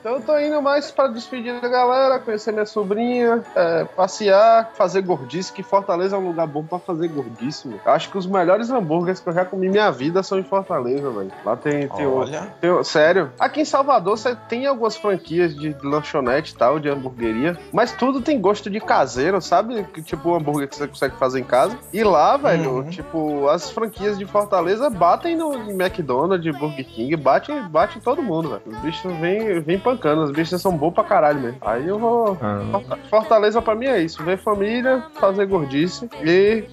[0.00, 5.02] então eu tô indo mais pra despedir da galera, conhecer minha sobrinha, é, passear, fazer
[5.02, 7.68] gordice, que Fortaleza é um lugar bom pra fazer gordice.
[7.84, 11.10] Eu acho que os melhores hambúrgueres que eu já comi minha vida são em Fortaleza,
[11.10, 11.30] velho.
[11.44, 13.30] Lá tem, tem, o- Olha, tem- sério.
[13.38, 18.20] Aqui em Salvador você tem algumas franquias de lanchonete e tal, de hamburgueria, mas tudo
[18.20, 19.84] tem gosto de caseiro, sabe?
[19.84, 21.76] Que, tipo o hambúrguer que você consegue fazer em casa.
[21.92, 22.90] E lá, velho, Uhum.
[22.90, 28.22] tipo, as franquias de Fortaleza batem no em McDonald's, Burger King, bate, bate em todo
[28.22, 28.62] mundo, velho.
[28.66, 30.22] Os bichos vêm vem espancando.
[30.22, 31.58] As bichas são boas pra caralho mesmo.
[31.62, 32.36] Aí eu vou.
[32.40, 36.64] Ah, Forta- Fortaleza pra mim é isso: ver família, fazer gordice e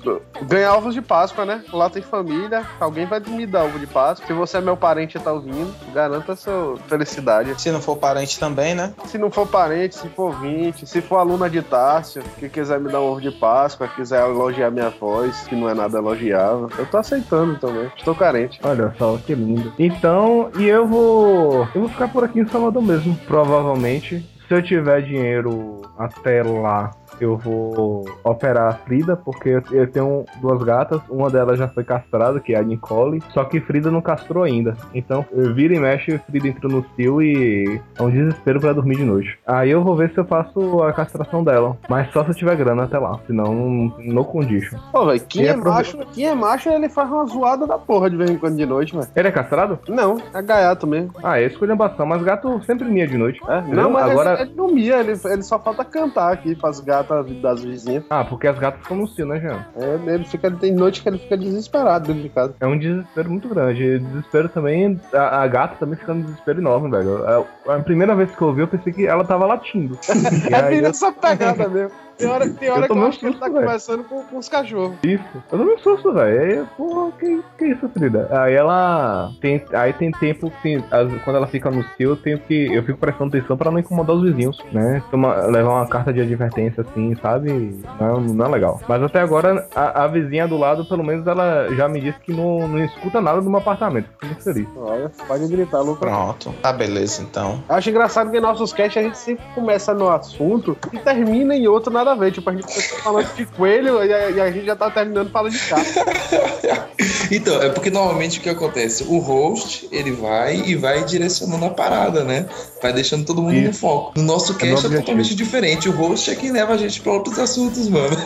[0.44, 1.64] ganhar ovos de Páscoa, né?
[1.74, 4.26] Lá tem família, alguém vai me dar ovo de Páscoa.
[4.28, 7.60] Se você é meu parente e tá ouvindo, garanta a sua felicidade.
[7.62, 8.94] Se não for parente também, né?
[9.06, 12.92] Se não for parente, se for 20, se for aluna de Tássio, que quiser me
[12.92, 16.86] dar um ovo de Páscoa, quiser elogiar minha voz, que não é nada elogiável, eu
[16.86, 17.90] tô aceitando também.
[17.96, 18.60] Estou carente.
[18.64, 19.74] Olha só, que lindo.
[19.78, 21.68] Então, e eu vou.
[21.76, 24.26] Eu vou ficar por aqui em Salvador mesmo, provavelmente.
[24.48, 30.62] Se eu tiver dinheiro até lá, eu vou operar a Frida, porque eu- tenho duas
[30.64, 31.02] gatas.
[31.10, 33.22] Uma delas já foi castrada, que é a Nicole.
[33.34, 34.76] Só que Frida não castrou ainda.
[34.94, 38.98] Então, eu vira e mexe, Frida entra no cio e é um desespero pra dormir
[38.98, 39.38] de noite.
[39.46, 41.78] Aí eu vou ver se eu faço a castração dela.
[41.90, 43.20] Mas só se eu tiver grana até lá.
[43.28, 43.54] Senão,
[44.00, 44.78] no condition.
[44.92, 48.10] Pô, velho, quem é aprove- macho, quem é macho, ele faz uma zoada da porra
[48.10, 49.08] de vez em quando de noite, velho.
[49.16, 49.80] Ele é castrado?
[49.88, 51.12] Não, é gaiato mesmo.
[51.24, 53.40] Ah, é escolhambação, mas gato sempre mia de noite.
[53.48, 54.34] É, não, mas agora.
[54.34, 58.04] ele, ele não mia, ele, ele só falta cantar aqui pras gatas das vizinhas.
[58.10, 59.66] Ah, porque as gatas ficam no cio, né, Jean?
[59.76, 62.56] É, ele fica, tem noite que ele fica desesperado dentro de casa.
[62.60, 64.00] É um desespero muito grande.
[64.00, 65.00] Desespero também.
[65.14, 67.26] A, a gata também fica num desespero enorme, velho.
[67.26, 69.98] A, a primeira vez que eu ouvi, eu pensei que ela tava latindo.
[70.50, 71.92] E É aí bem eu, nessa pegada mesmo.
[72.18, 73.60] Tem hora, tem hora Eu que eu acho que ele tá velho.
[73.62, 74.96] conversando com, com os cachorros.
[75.04, 75.24] isso.
[75.52, 76.62] Eu tomei um susto, velho.
[76.62, 78.28] Aí, porra, que, que isso, Frida?
[78.32, 79.32] Aí ela.
[79.42, 80.76] Tem, aí tem tempo que.
[80.92, 82.74] as- quando ela fica no cio, eu tenho que.
[82.74, 85.02] Eu fico prestando atenção pra não incomodar os vizinhos, né?
[85.12, 87.80] Toma, levar uma carta de advertência assim, sabe?
[88.00, 88.80] Não, não é legal.
[88.88, 92.32] Mas até agora, a, a vizinha do lado, pelo menos, ela já me disse que
[92.34, 94.08] não, não escuta nada do meu apartamento.
[94.14, 94.68] Fico muito feliz.
[94.76, 96.10] Olha, pode gritar, Lucas.
[96.10, 96.54] Pronto.
[96.62, 97.62] Tá beleza, então.
[97.68, 101.68] Acho engraçado que em nossos casts a gente sempre começa no assunto e termina em
[101.68, 102.32] outro nada a ver.
[102.32, 105.32] Tipo, a gente começa falando de coelho e a, e a gente já tá terminando
[105.32, 105.86] falando de carro.
[107.32, 109.04] Então, é porque normalmente o que acontece?
[109.04, 112.48] O host, ele vai e vai direcionando a parada, né?
[112.82, 113.80] Vai deixando todo mundo no Isso.
[113.80, 114.14] foco.
[114.16, 115.90] No nosso É cast é, totalmente diferente.
[115.90, 118.16] O host é quem leva a gente pra outros assuntos, mano.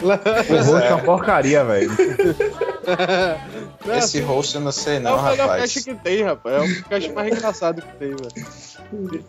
[0.00, 1.90] O rosto é uma porcaria, velho.
[3.96, 5.60] Esse host eu não sei é não, o melhor rapaz.
[5.62, 6.56] cast que tem, rapaz.
[6.56, 8.46] É o cast mais engraçado que tem, velho.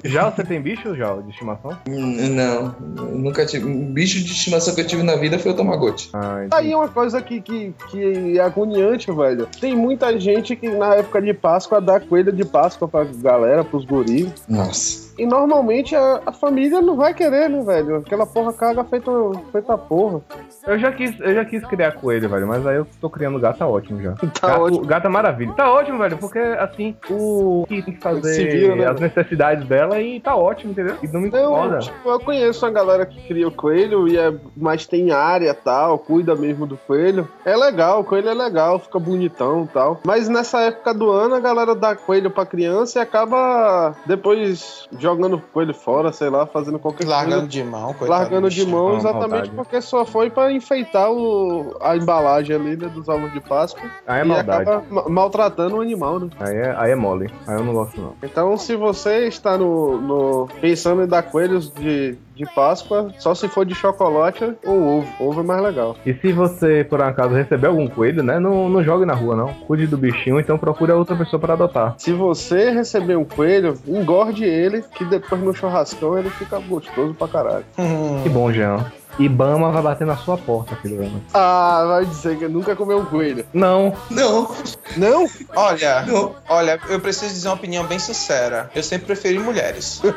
[0.03, 1.77] Já você tem bicho, já, de estimação?
[1.87, 3.65] Não, eu nunca tive.
[3.65, 6.09] O bicho de estimação que eu tive na vida foi o Tamagotchi.
[6.13, 9.47] Ah, Aí é uma coisa que, que, que é agoniante, velho.
[9.59, 13.85] Tem muita gente que na época de Páscoa dá coelho de Páscoa pra galera, pros
[13.85, 14.29] guris.
[14.47, 15.09] Nossa.
[15.19, 17.97] E normalmente a, a família não vai querer, né, velho?
[17.97, 19.11] Aquela porra caga feita,
[19.51, 20.21] feita porra.
[20.65, 23.57] Eu já quis, eu já quis criar coelho, velho, mas aí eu tô criando gato,
[23.57, 24.13] tá ótimo já.
[24.13, 24.85] Tá gato, ótimo.
[24.85, 25.53] gato é maravilha.
[25.53, 29.99] Tá ótimo, velho, porque assim, o que tem que fazer vira, né, as necessidades dela
[30.01, 30.95] e tá ótimo, entendeu?
[31.01, 31.75] E não me incomoda.
[31.75, 35.53] Eu, tipo, eu conheço uma galera que cria o coelho, e é, mas tem área
[35.53, 37.27] tal, cuida mesmo do coelho.
[37.45, 39.99] É legal, o coelho é legal, fica bonitão e tal.
[40.05, 45.35] Mas nessa época do ano, a galera dá coelho pra criança e acaba depois jogando
[45.37, 47.47] o coelho fora, sei lá, fazendo qualquer Largando coisa.
[47.47, 48.09] de mão, coitado.
[48.09, 52.87] Largando do de mão exatamente porque só foi pra enfeitar o, a embalagem ali né,
[52.87, 54.61] dos ovos de Páscoa Aí é e maldade.
[54.69, 56.29] acaba ma- maltratando o animal, né?
[56.39, 57.29] Aí é, aí é mole.
[57.47, 58.13] Aí eu não gosto, não.
[58.23, 63.47] Então, se você está no, no- pensando em dar coelhos de, de Páscoa, só se
[63.47, 65.07] for de chocolate ou ovo.
[65.19, 65.95] Ovo é mais legal.
[66.05, 69.53] E se você, por acaso, receber algum coelho, né, não, não jogue na rua, não.
[69.65, 71.95] Cuide do bichinho, então procure a outra pessoa pra adotar.
[71.97, 77.27] Se você receber um coelho, engorde ele, que depois no churrascão ele fica gostoso pra
[77.27, 77.65] caralho.
[77.77, 78.85] Hum, Que bom, Jean.
[79.19, 81.11] Ibama vai bater na sua porta, filho.
[81.33, 83.45] Ah, vai dizer que nunca comeu um coelho.
[83.53, 84.49] Não, Não,
[84.97, 85.25] Não?
[85.55, 86.35] Olha, não.
[86.47, 88.69] olha, eu preciso dizer uma opinião bem sincera.
[88.73, 90.01] Eu sempre preferi mulheres.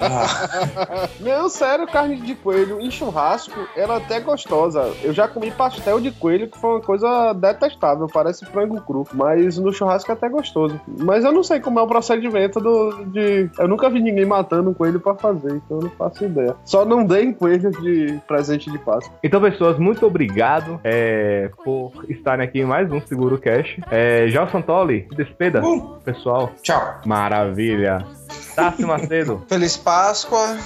[0.00, 4.92] Ah, Não, sério, carne de coelho em churrasco, ela é até gostosa.
[5.02, 9.06] Eu já comi pastel de coelho, que foi uma coisa detestável, parece frango cru.
[9.12, 10.80] Mas no churrasco é até gostoso.
[10.86, 13.48] Mas eu não sei como é o procedimento do, de.
[13.58, 16.54] Eu nunca vi ninguém matando um coelho pra fazer, então eu não faço ideia.
[16.64, 19.14] Só não dei coelho de presente de Páscoa.
[19.22, 23.76] Então, pessoas, muito obrigado é, por estarem aqui em mais um Seguro Cash.
[23.90, 25.98] É, Jal Santoli, despeda, Uh.
[26.04, 26.50] pessoal.
[26.62, 27.00] tchau.
[27.06, 28.04] Maravilha.
[28.56, 30.56] Tássio Macedo, Feliz Páscoa.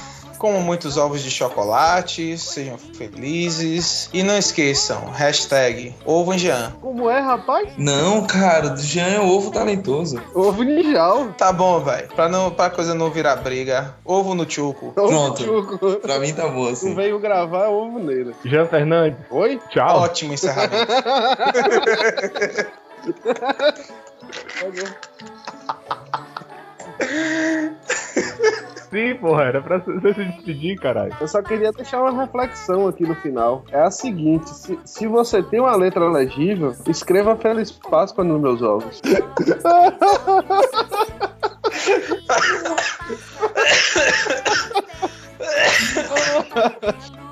[0.47, 4.09] Comam muitos ovos de chocolate, sejam felizes.
[4.13, 6.71] E não esqueçam, hashtag ovo em Jean.
[6.81, 7.71] Como é, rapaz?
[7.77, 10.23] Não, cara, o Jean é ovo talentoso.
[10.33, 11.33] Ovo ninjal.
[11.37, 12.07] Tá bom, velho.
[12.15, 13.97] Pra, não, pra coisa não virar briga.
[14.05, 14.93] Ovo no chuco.
[14.97, 15.43] Ovo Pronto.
[15.43, 15.97] chuco.
[15.97, 16.95] Pra mim tá bom Tu assim.
[16.95, 18.33] veio gravar ovo nele.
[18.45, 19.61] Jean Fernandes, Oi?
[19.71, 19.99] tchau.
[20.03, 20.87] Ótimo encerramento.
[28.91, 31.15] Sim, porra, era pra você se despedir, caralho.
[31.21, 33.65] Eu só queria deixar uma reflexão aqui no final.
[33.71, 38.63] É a seguinte: se, se você tem uma letra legível, escreva Feliz Páscoa nos meus
[38.63, 39.03] ovos.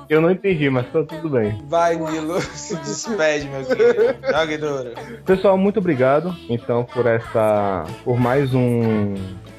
[0.07, 1.59] Eu não entendi, mas tá tudo bem.
[1.67, 4.15] Vai, Nilo, se despede, meu querido.
[4.31, 4.91] Jogue duro.
[5.25, 7.85] Pessoal, muito obrigado, então, por essa.
[8.03, 9.15] por mais um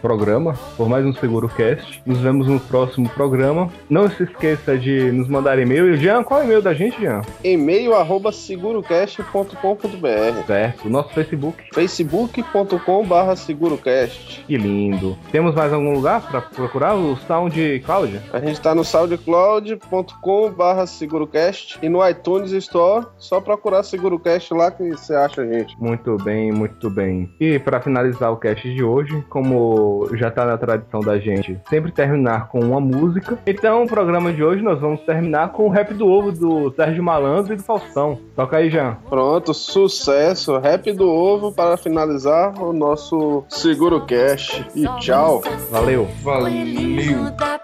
[0.07, 2.01] programa, por mais um Seguro Cast.
[2.07, 3.69] Nos vemos no próximo programa.
[3.91, 5.97] Não se esqueça de nos mandar e-mail.
[5.97, 7.23] Jean, qual é o e-mail da gente, Jean?
[7.43, 10.89] E-mail arroba segurocast.com.br Certo.
[10.89, 11.61] Nosso Facebook.
[11.75, 14.45] facebook.com barra segurocast.
[14.47, 15.19] Que lindo.
[15.33, 16.95] Temos mais algum lugar pra procurar?
[16.95, 18.21] O SoundCloud?
[18.33, 24.71] A gente tá no soundcloud.com barra segurocast e no iTunes Store, só procurar segurocast lá
[24.71, 25.77] que você acha a gente.
[25.81, 27.29] Muito bem, muito bem.
[27.41, 31.93] E para finalizar o cast de hoje, como já tá na tradição da gente, sempre
[31.93, 33.39] terminar com uma música.
[33.47, 37.03] Então, o programa de hoje nós vamos terminar com o rap do ovo do Sérgio
[37.03, 38.19] Malandro e do Faustão.
[38.35, 38.97] Toca aí, Jean.
[39.09, 40.59] Pronto, sucesso.
[40.59, 44.65] Rap do ovo para finalizar o nosso segurocast.
[44.75, 45.43] E tchau.
[45.71, 46.09] Valeu.
[46.23, 47.59] Coelhinho da